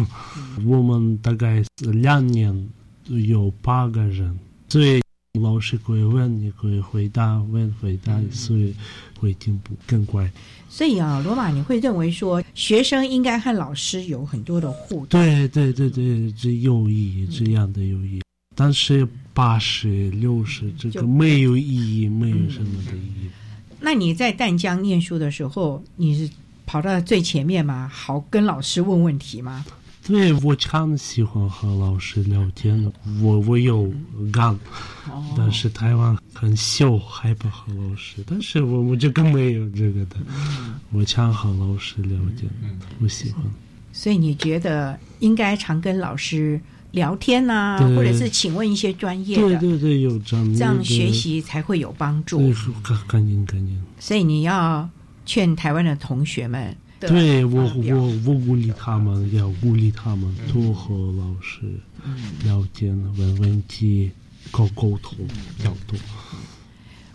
[0.64, 2.68] 我们大概两年。
[3.08, 4.36] 有八个人，
[4.68, 5.00] 所以
[5.38, 8.74] 老师可以问，你可以回答，问回答，所以
[9.18, 10.30] 会进步更快。
[10.68, 15.20] 所以啊，罗马，你会认为说，学生应该和老师有很多的互动？
[15.20, 18.22] 对对对对，这有意义，这样的有意义。
[18.54, 23.28] 但是八十六十这个没有意义，没有什么的意义。
[23.80, 26.32] 那你在淡江念书的时候，你是
[26.64, 27.90] 跑到最前面吗？
[27.92, 29.64] 好跟老师问问题吗？
[30.06, 32.92] 对，我常喜欢和老师聊天。
[33.20, 33.92] 我我有
[34.32, 34.56] 干，
[35.36, 38.22] 但是台湾很小，害怕和老师。
[38.24, 40.16] 但是我我这个没有这个的，
[40.92, 42.48] 我常和老师聊天，
[43.00, 43.42] 我喜欢。
[43.92, 46.60] 所以你觉得应该常跟老师
[46.92, 49.42] 聊天呐，或者是请问一些专业的？
[49.42, 52.38] 对对对，有专业，这样学习才会有帮助。
[52.84, 53.76] 赶赶紧赶紧。
[53.98, 54.88] 所以你要
[55.24, 56.76] 劝台湾的同学们。
[57.06, 61.60] 对我，我我鼓励他们，要鼓励他们多和老师
[62.44, 64.10] 聊天、问问题、
[64.50, 65.18] 沟沟通，
[65.64, 65.98] 要多。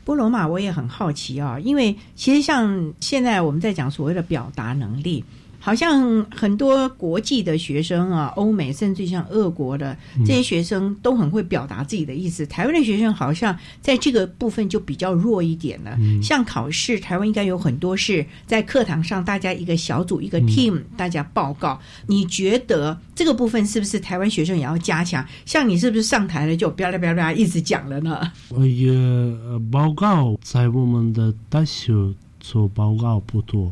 [0.04, 5.24] 波罗马，我也很好奇啊，因为其实像现在我们在讲所谓的表达能力。
[5.62, 9.96] 好像很多国际的学生啊，欧美甚至像俄国的
[10.26, 12.46] 这些学生都很会表达自己的意思。
[12.48, 15.96] 台湾的学生好像在这个部分就比较弱一点了。
[16.22, 21.80] 像考试，台湾应该有很多是在课堂上，大家一个小组一个 team，大家报告。
[22.08, 25.24] 你觉得这个部分是不是台湾学生也要加强？
[25.46, 28.20] 像你是不是上台了就不要啦不要啦一直讲了呢？
[28.68, 28.92] 也
[29.72, 31.94] 报告在我们的大学
[32.40, 33.72] 做报告不多。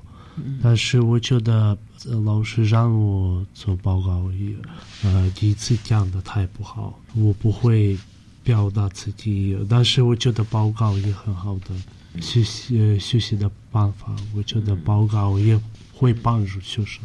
[0.61, 1.77] 但是我觉得
[2.23, 4.55] 老师让我做报告，也
[5.03, 7.97] 呃第一次讲的太不好，我不会
[8.43, 9.57] 表达自己。
[9.69, 15.59] 但是我觉得报告也很好的学习学习的办法，我觉得报告也
[15.93, 17.01] 会帮助学生。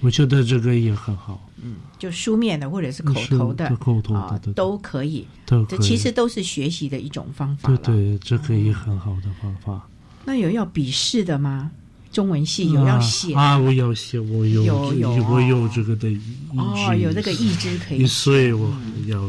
[0.00, 1.48] 我觉得这个也很好。
[1.62, 5.26] 嗯，就书面的或者是口头的，口头的都可以。
[5.46, 7.68] 这其实都是学习的一种方法。
[7.68, 9.88] 对对，这个也很好的方法。
[10.26, 11.70] 那有要笔试的吗？
[12.14, 13.34] 中文系有要写。
[13.34, 16.08] 啊，我要写，我有有我有这个的
[16.56, 18.72] 哦，有这个意志可以，所以我
[19.08, 19.20] 要。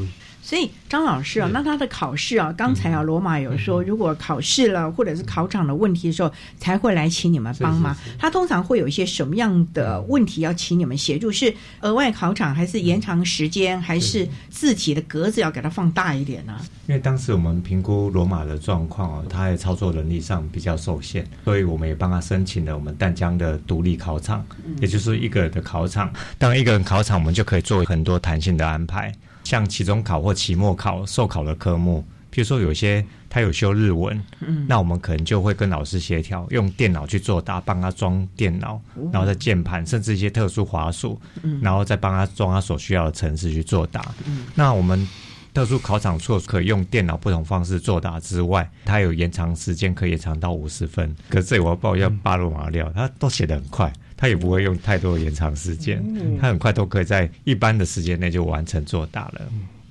[0.45, 7.97] 所以张老师啊，那他的考试啊，刚才啊罗马有说，如果考试了或者是考场的问题的时候，才会来请你们帮忙。
[8.19, 11.31] 他通常会有一些什么样的问题要请你们协助？
[11.31, 16.55] 是额外考场，还是延长时间，还是字体的格子要给它放大一点呢？
[16.85, 24.45] 因为当时我们评估罗马的状况哦，他在操作能力上比较受限，所以我们也帮他申请了我们淡江的独立考场，
[24.79, 26.13] 也就是一个人的考场。
[26.37, 29.11] 当然，一个人考场，我们就可以做很多弹性的安排。
[29.45, 38.81] 像期中考或期末考授考的科目，譬如说有些他有修日文，嗯，那我们可能就会跟老师协调，用电脑去做答，帮他装电脑，
[39.13, 44.03] 然后在键盘，甚至一些特殊滑鼠，嗯，然后再帮他装他所需要的程式去作答。
[44.25, 45.07] 嗯，那我们
[45.53, 51.15] 特殊考场处可以用电脑不同方式作答之外，它有延长时间，可以延长到五十分。
[51.29, 56.03] 可是这里我要报一下巴罗马料，他都写得很快，他也不会用太多的延长时间，
[56.39, 59.41] 他很快都可以在一般的时间内就完成作答了。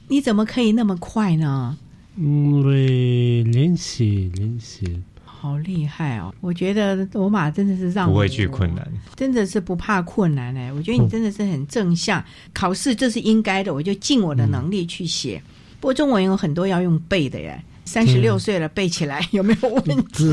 [0.08, 1.76] 你怎么可以那么快呢？
[2.16, 5.02] 因为练习练习。
[5.24, 6.34] 好厉害哦！
[6.40, 10.72] 我觉得罗马真的是让不会惧困难，真的是不怕困难哎！
[10.72, 15.42] 我觉得你真的是很正向，考试这是应该的，我就尽我的能力去写。
[15.80, 17.62] 不过中文有很多要用背的耶。
[17.84, 20.24] 三十六岁了，背起来 有没有问题？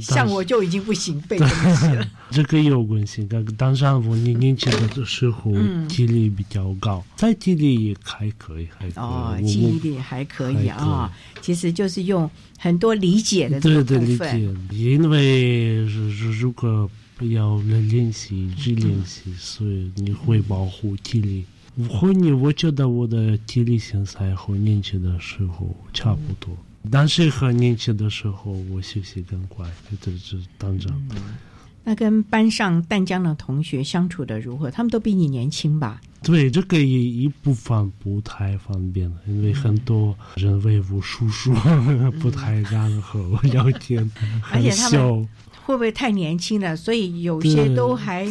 [0.00, 2.06] 像我就已经不行 背东西了。
[2.30, 3.26] 这个有关系，
[3.56, 5.52] 当上我年年轻的时候
[5.88, 11.10] 体力比较高，在体力也还可以，还哦，记忆力还可以啊。
[11.40, 12.28] 其实就是用
[12.58, 17.56] 很多理解的对对理解，因为如如果不要
[17.88, 21.44] 练习，只练习，所以你会保护体力。
[21.88, 26.56] 和你，我觉得我的体力现在和年轻的时候差不多。
[26.90, 29.66] 但是很年轻的时候，我学习更快，
[30.00, 31.08] 这是当然。
[31.84, 34.70] 那跟班上淡江的同学相处的如何？
[34.70, 36.00] 他们都比你年轻吧？
[36.22, 41.54] 对，这个一一部分不太方便，因为很多人为我叔叔
[42.20, 44.10] 不太 敢和我聊天，
[44.42, 45.24] 很小。
[45.66, 46.76] 会不会太年轻了？
[46.76, 48.24] 所以有些都还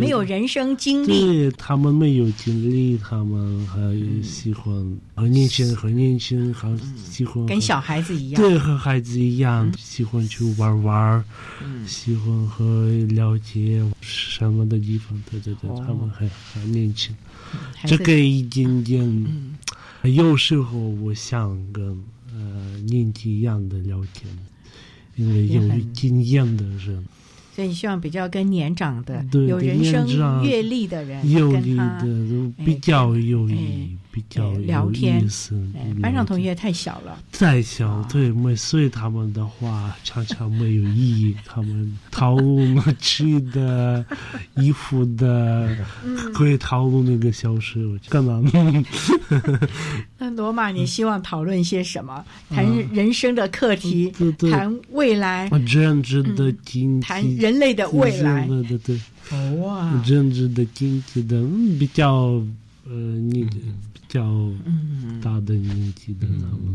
[0.00, 1.06] 没有人生经历。
[1.06, 3.78] 对他们没有经历，他们还
[4.20, 4.74] 喜欢
[5.14, 8.42] 很年轻，很年轻，还喜欢跟小孩子一样。
[8.42, 11.24] 对，和孩子一样，喜欢去玩玩，
[11.86, 15.16] 喜欢和了解什么的地方。
[15.30, 17.14] 对对对，他们还还年轻。
[17.86, 19.24] 这个一点点，
[20.02, 21.86] 有时候我想跟
[22.34, 24.36] 呃年纪一样的聊天。
[25.16, 25.60] 因为有
[25.92, 27.04] 经验的人，
[27.54, 33.96] 所以希望比较跟年长的、有人生阅历的人，有利的比较有益。
[34.12, 41.34] 比较聊天，嗯，班上同学太小了，太小，对，没所以他们的话常常没有意义。
[41.46, 44.04] 他们讨论吃的、
[44.56, 45.74] 衣服的，
[46.34, 48.42] 可以讨论那个小时，干嘛？
[50.18, 52.22] 那罗马，你希望讨论些什么？
[52.50, 54.12] 谈人生的课题，
[54.50, 61.42] 谈未来，政治的经济，谈人类的未来，对对对，哇，政治的经济的
[61.78, 62.42] 比较，
[62.84, 63.48] 呃，你。
[64.12, 64.22] 较
[65.22, 66.26] 大的年纪的，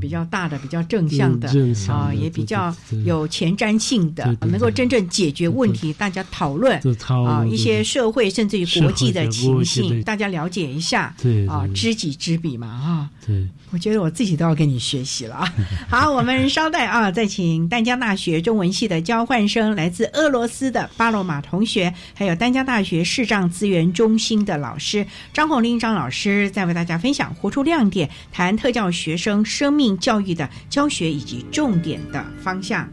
[0.02, 1.48] 比较大的、比较正向的
[1.88, 2.76] 啊，也比较
[3.06, 6.82] 有前瞻性的，能够真正解决问题，大家讨论
[7.28, 13.10] 啊，一些社会甚至于国际的情形，大家了解一下，对啊，知己知彼嘛，啊。
[13.26, 15.36] 对，我觉得我自己都要跟你学习了。
[15.36, 15.54] 啊。
[15.90, 27.27] 好，我们稍待啊，再请丹江大学中文系的交换生，来自俄罗斯的巴罗马同学，还有丹江大学视障资源中心的老师张红林张老师，再为大家分享。
[27.36, 32.88] 活出亮点，谈特教学生生命教育的教学以及重点的方向。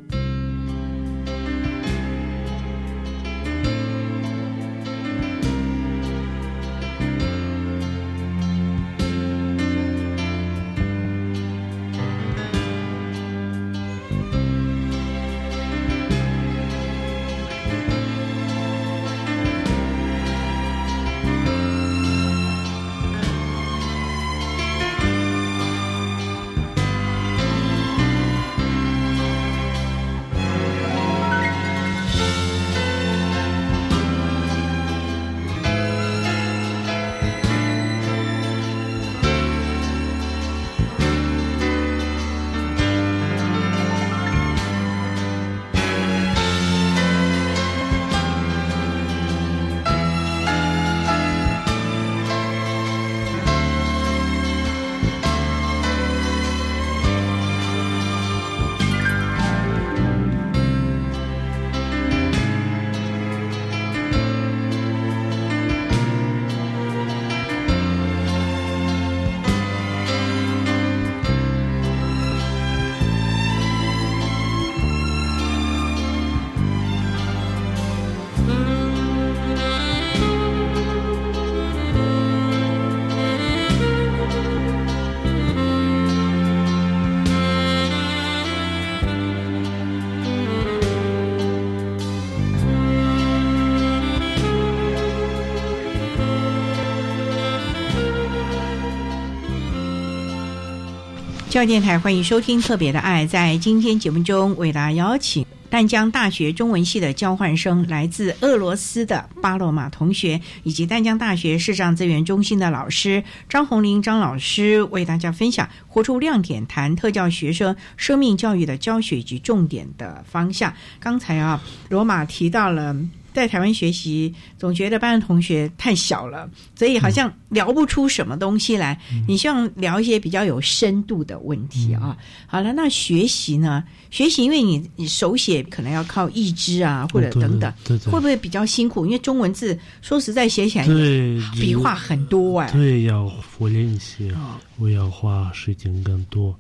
[101.54, 103.24] 教电台欢迎收听《特别的爱》。
[103.28, 120.74] 在今天节目中，为大家邀请淡江大学中文系的交换生，来自俄罗斯的巴罗马同学，以及淡江大学视障资源中心的老师张红林张老师，为大家分享“活出亮点”谈特教学生生命教育的教学及重点的方向。
[120.98, 122.96] 刚才啊，罗马提到了。
[123.34, 128.98] 在台湾学习，总觉得班的同学太小了，所以好像聊不出什么东西来。
[129.26, 132.16] 你希望聊一些比较有深度的问题啊。
[132.46, 133.82] 好了，那学习呢？
[134.10, 137.72] 学习，因为你你手写可能要靠意志啊，或者等等，
[138.04, 139.04] 会不会比较辛苦？
[139.04, 142.70] 因为中文字说实在写起来，对笔画很多哎。
[142.70, 143.28] 对，要
[143.58, 144.32] 多练习，
[144.78, 146.56] 我要花时间更多，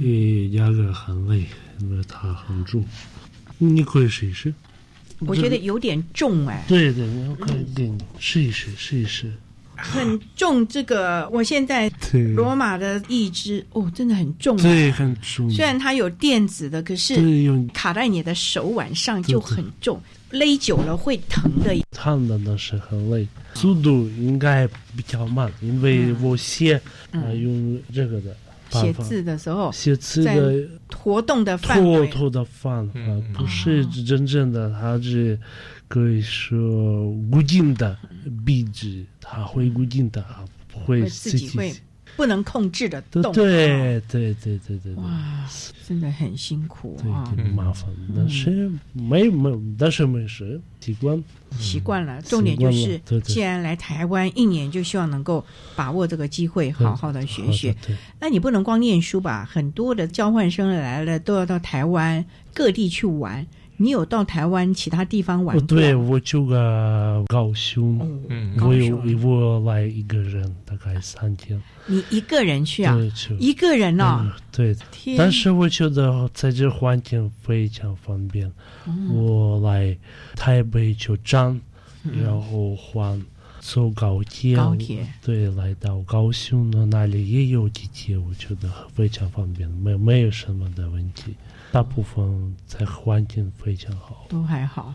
[0.00, 1.44] 也压根很累，
[1.80, 2.84] 因为它很重。
[3.58, 4.54] 你可以试一试。
[5.26, 9.32] 我觉得有点重哎，对对，我可以给你试一试，试一试。
[9.74, 11.90] 很重，这个我现在
[12.36, 15.50] 罗马的一支哦，真的很重，对，很重。
[15.50, 17.16] 虽然它有电子的，可是
[17.74, 20.00] 卡在你的手腕上就很重，
[20.30, 21.74] 勒久了会疼的。
[21.90, 28.36] 烫的那是很累，速度应该比较慢，因为我写啊用这个的。
[28.80, 35.38] 写字的时候，写字的活动的范围，活动的范围不是真正的，它是
[35.88, 37.96] 可以说固定的
[38.44, 40.24] 壁纸，它会固定的，
[40.68, 41.72] 不会自己会。
[42.16, 45.48] 不能控制的动，对对对对对哇，
[45.88, 47.88] 真的很辛苦啊，麻烦。
[48.14, 51.22] 但是没没，但是没事，习惯
[51.58, 52.20] 习惯了。
[52.22, 55.44] 重点就是，既然来台湾一年，就希望能够
[55.74, 57.74] 把握这个机会，好好的学学。
[58.20, 59.48] 那你不能光念书吧？
[59.50, 63.46] 很多的交换生来了，都要到台湾各地去玩。
[63.82, 65.58] 你有到台湾其他地方玩？
[65.66, 67.98] 对，我就个高雄，
[68.60, 71.60] 我有我来一个人，大概三天。
[71.86, 72.96] 你一个人去啊？
[73.40, 74.32] 一个人哦。
[74.52, 74.76] 对，
[75.18, 78.48] 但是我觉得在这环境非常方便。
[79.10, 79.98] 我来
[80.36, 81.60] 台北就站，
[82.22, 83.20] 然后换
[83.58, 84.56] 坐高铁。
[84.56, 85.04] 高铁。
[85.24, 91.34] 对，来到高雄的，那里也有地铁，我觉得非常方便，没没有什么的问题。
[91.72, 94.94] 大部分在环境非常好，都还好。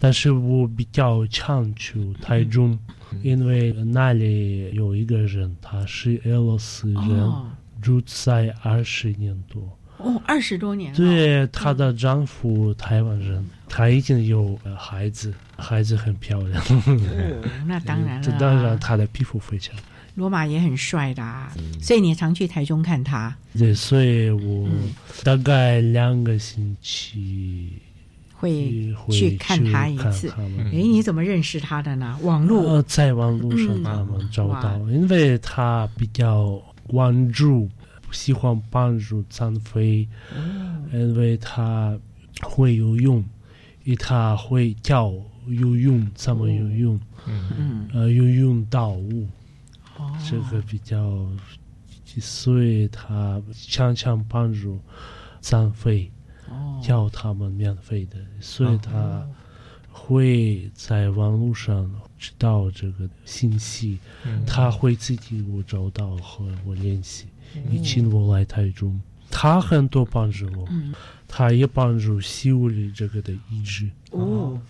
[0.00, 2.76] 但是我比较常去台中，
[3.22, 7.32] 因为那里有一个人，他是俄罗斯人，
[7.80, 9.62] 住在二十年多。
[9.98, 10.92] 哦，二十多年。
[10.94, 16.60] 对，她的丈夫台湾人，她已经有孩子，孩子很漂亮。
[16.64, 18.32] 哦，那当然了。
[18.40, 19.76] 当然，她的皮肤非常。
[20.20, 21.50] 罗马也很帅的，啊
[21.80, 23.34] 所以你常去台中看他。
[23.58, 24.68] 对，所以我
[25.24, 27.72] 大概两个星期
[28.34, 30.28] 会去看他一次。
[30.28, 32.18] 哎，你怎么认识他的呢？
[32.22, 37.66] 网络在网络上他们找到，因为他比较关注，
[38.12, 40.06] 喜欢帮助残废，
[40.92, 41.98] 因为他
[42.42, 43.24] 会游泳，
[43.98, 45.12] 他会教
[45.48, 47.00] 游泳，怎么游泳？
[47.26, 49.26] 嗯，呃，游泳道物。
[50.28, 51.26] 这个比较，
[52.20, 54.80] 所以他常常帮助
[55.40, 56.10] 残废，
[56.82, 59.26] 叫他们免费的，所以他
[59.90, 63.98] 会在网络上知道这个信息，
[64.46, 67.26] 他会自己我找到和我联系，
[67.82, 69.00] 请我来台中，
[69.30, 70.68] 他很多帮助我，
[71.28, 73.88] 他也帮助修理这个的意志。
[74.10, 74.60] 哦，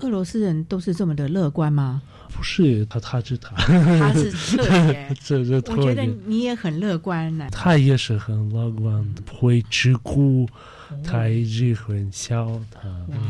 [0.00, 2.02] 俄罗斯人都是这么的乐观吗？
[2.30, 5.14] 不是他，他是他，他是特别。
[5.24, 5.72] 这这。
[5.72, 7.48] 我觉得你也很乐观呢。
[7.50, 10.48] 他也是很乐观，会吃苦，
[11.02, 12.82] 他一直很笑，他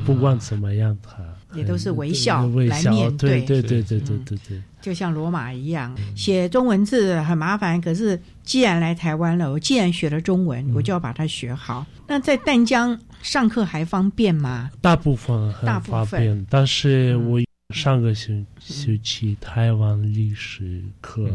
[0.04, 1.16] 不管怎么样，他
[1.55, 3.42] 也都是微笑来面对。
[3.42, 4.62] 对对对对对对对。
[4.80, 11.84] 就像罗马一样，写中文字很麻烦，可是既然来台湾了，我既然学了中文，我就要把它学好。
[12.07, 14.70] 那在淡江上课还方便吗？
[14.80, 17.40] 大部分很方便，但是我。
[17.74, 21.28] 上个星学期台湾历史课，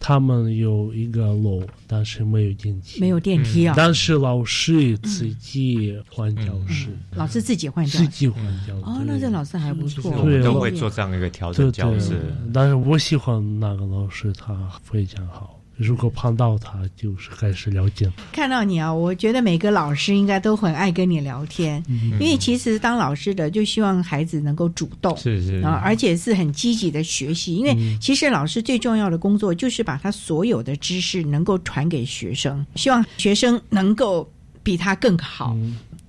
[0.00, 3.74] 他们有一个楼，但是没有电梯，没有电梯啊。
[3.76, 8.82] 但是老师自己换教室，老师自己换教室，自己换教室。
[8.82, 12.18] 哦，那这老师还不错，对，都会做这样一个调整教室。
[12.52, 15.59] 但是我喜欢那个老师，他非常好。
[15.80, 18.12] 如果碰到他，就是开始聊天。
[18.32, 27.56] 看到你啊，我觉得每个老师应该都很爱跟你聊天，因为其实当老师的就希望孩子能够主动，是是啊，而且是很积极的学习。
[27.56, 34.30] 因为其实老师最重要的工作就是把他所有的知识能够传给学生，希望学生能够
[34.62, 35.56] 比他更好。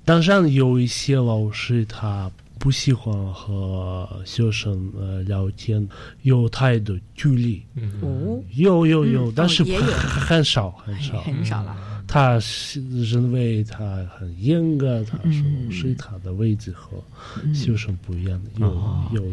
[0.04, 2.30] 当然有一些老师他。
[2.62, 5.86] 不喜欢和学生呃聊天，
[6.22, 7.60] 有太多距离。
[8.02, 11.20] 哦，有有有，但是很少很少。
[11.22, 11.76] 很少了。
[12.08, 17.04] 他是认为他很严格，他说是他的位置和
[17.52, 19.26] 学生不一样的，有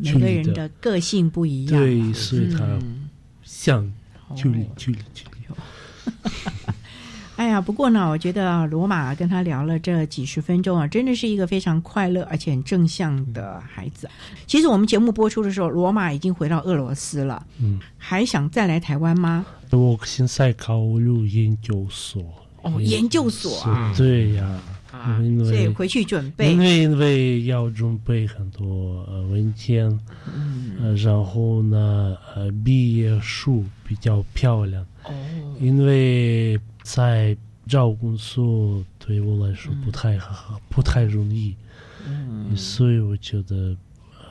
[0.00, 2.78] 有每个人的个性不一样，对，所以他
[3.42, 3.90] 像
[4.36, 5.30] 距离距离距离。
[7.36, 14.08] 哎呀，不过呢，我觉得罗马跟他聊了这几十分钟啊，真的是一个非常快乐而且很正向的孩子。
[14.46, 19.44] 其实我们节目播出的时候，罗马已经回到俄罗斯了，嗯，还想再来台湾吗？
[19.70, 22.22] 我现在考入研究所。
[22.62, 24.58] 哦，研究所啊，对呀，
[25.44, 29.86] 所以回去准备，因为因为要准备很多呃文件，
[30.34, 34.82] 嗯，然后呢，呃，毕业书比较漂亮。
[35.02, 35.12] 哦，
[35.60, 41.56] 因为在找工作对我来说不太好，不太容易，
[42.06, 43.74] 嗯，所以我觉得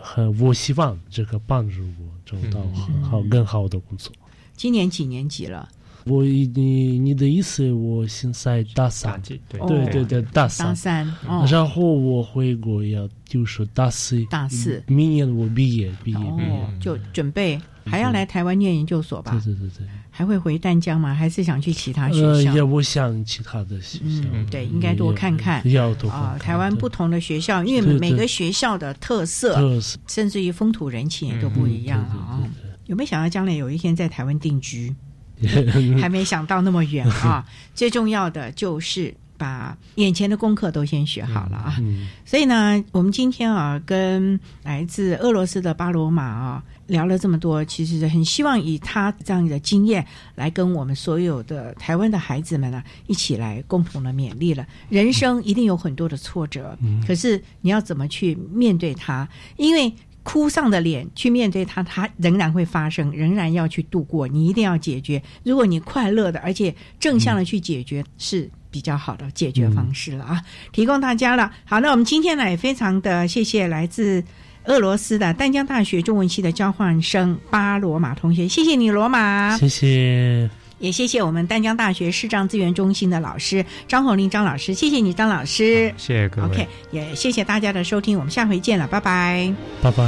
[0.02, 4.14] 很，我希望这个帮助我找到很好更好的工作。
[4.56, 5.68] 今年几年级了？
[6.06, 9.40] 我你你的意思，我现在大三，对。
[9.50, 11.16] 对对对，大三，大三，
[11.50, 19.32] 然后我回国要就是大四，大四，明年我毕业，毕业，毕业，就准备还要来台湾念研究所吧？
[19.44, 21.12] 对对对对，还会回淡江吗？
[21.12, 22.54] 还是想去其他学校？
[22.54, 32.40] 呃，我想其他的学校，对，应该多看看，要多啊，台湾不同的学校，因为每个学校的特色，特色，甚至于风土人情也都不一样啊。
[32.86, 34.96] 有没有想到将来有一天在台湾定居？
[36.00, 37.44] 还没想到那么远啊！
[37.74, 39.14] 最重要的就是
[39.44, 41.76] 把眼前的功课都先学好了啊！
[42.24, 54.66] 所以呢，我们今天啊，跟来自俄罗斯的巴罗马啊聊了这么多，其实很希望以他这样的经验来跟我们所有的台湾的孩子们呢一起来共同的勉励了。
[54.88, 59.28] 人生一定有很多的挫折，可是你要怎么去面对它？
[59.58, 64.26] 因为哭丧的脸去面对它，它仍然会发生，仍然要去度过。
[64.26, 65.22] 你一定要解决。
[65.44, 70.42] 如果你快乐的，而且正向的去解决，是比较好的解决方式了啊！
[70.72, 71.52] 提供大家了。
[71.64, 74.24] 好，那我们今天呢也非常的谢谢来自
[74.66, 79.56] 俄罗斯的丹江大学中文系的交换生巴罗马同学，谢谢你，罗马。
[79.60, 80.50] 谢谢。
[80.80, 86.48] 也谢谢我们丹江大学视障资源中心的老师张红林张老师，谢谢你张老师，谢谢各位。
[86.48, 90.04] OK，也谢谢大家的收听，我们下回见了，拜拜，拜拜。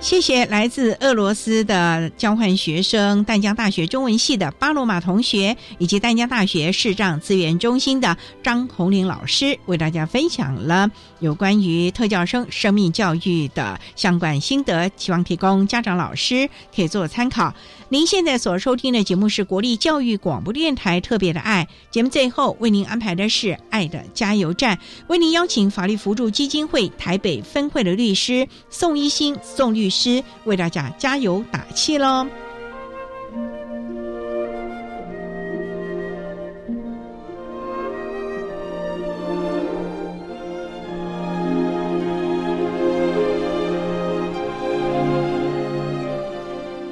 [0.00, 10.90] 谢谢来自俄罗斯的交换学生淡江大学中文系的巴罗马同学，以及淡江大学视障资源中心的张红玲老师，为大家分享了
[11.20, 17.54] 有关于特教生生命教育的相关心得，希望提供家长、老师可以做参考。
[17.92, 24.78] 您现在所收听的节目是国立教育广播电台特别的爱节目，最后为您安排的是爱的加油站，
[25.08, 32.28] 为您邀请法律辅助基金会台北分会的律师宋一新宋律师为大家加油打气喽。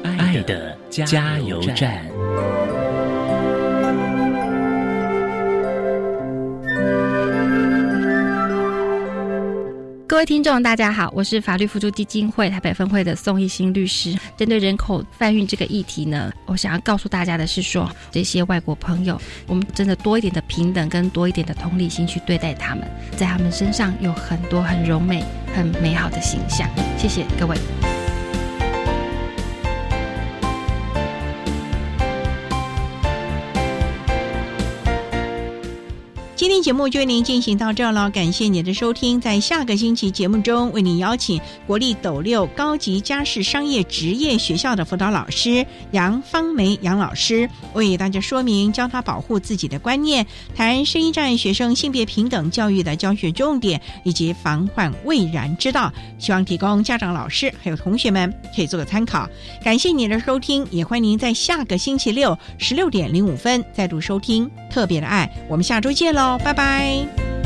[0.03, 2.05] 爱的加油站。
[10.07, 14.19] 各位听众，大家好，我是法律辅助基金会台北分会的宋一新律师。
[14.37, 22.85] 针对人口贩运这个议题呢，我想要告诉大家的是，说这些外国朋友，我们真的多一点的平等跟多一点的同理心去对待他们，
[23.17, 25.23] 在他们身上有很多很柔美、
[25.55, 26.69] 很美好的形象。
[26.97, 27.57] 谢谢各位。
[36.59, 39.21] 天节目就为您进行到这了，感谢您的收听。
[39.21, 59.29] 在下个星期节目中，为您邀请国立斗六高级家事商业职业学校的辅导老师杨芳梅杨老师，为大家说明教他保护自己的观念，谈声音障碍学生性别平等教育的教学重点以及防患未然之道，希望提供家长、老师还有同学们可以做个参考。
[59.63, 65.31] 感谢您的收听，也欢迎您在下个星期六十六点零五分再度收听特别的爱。
[65.49, 66.37] 我们下周见喽！
[66.49, 67.38] 拜拜。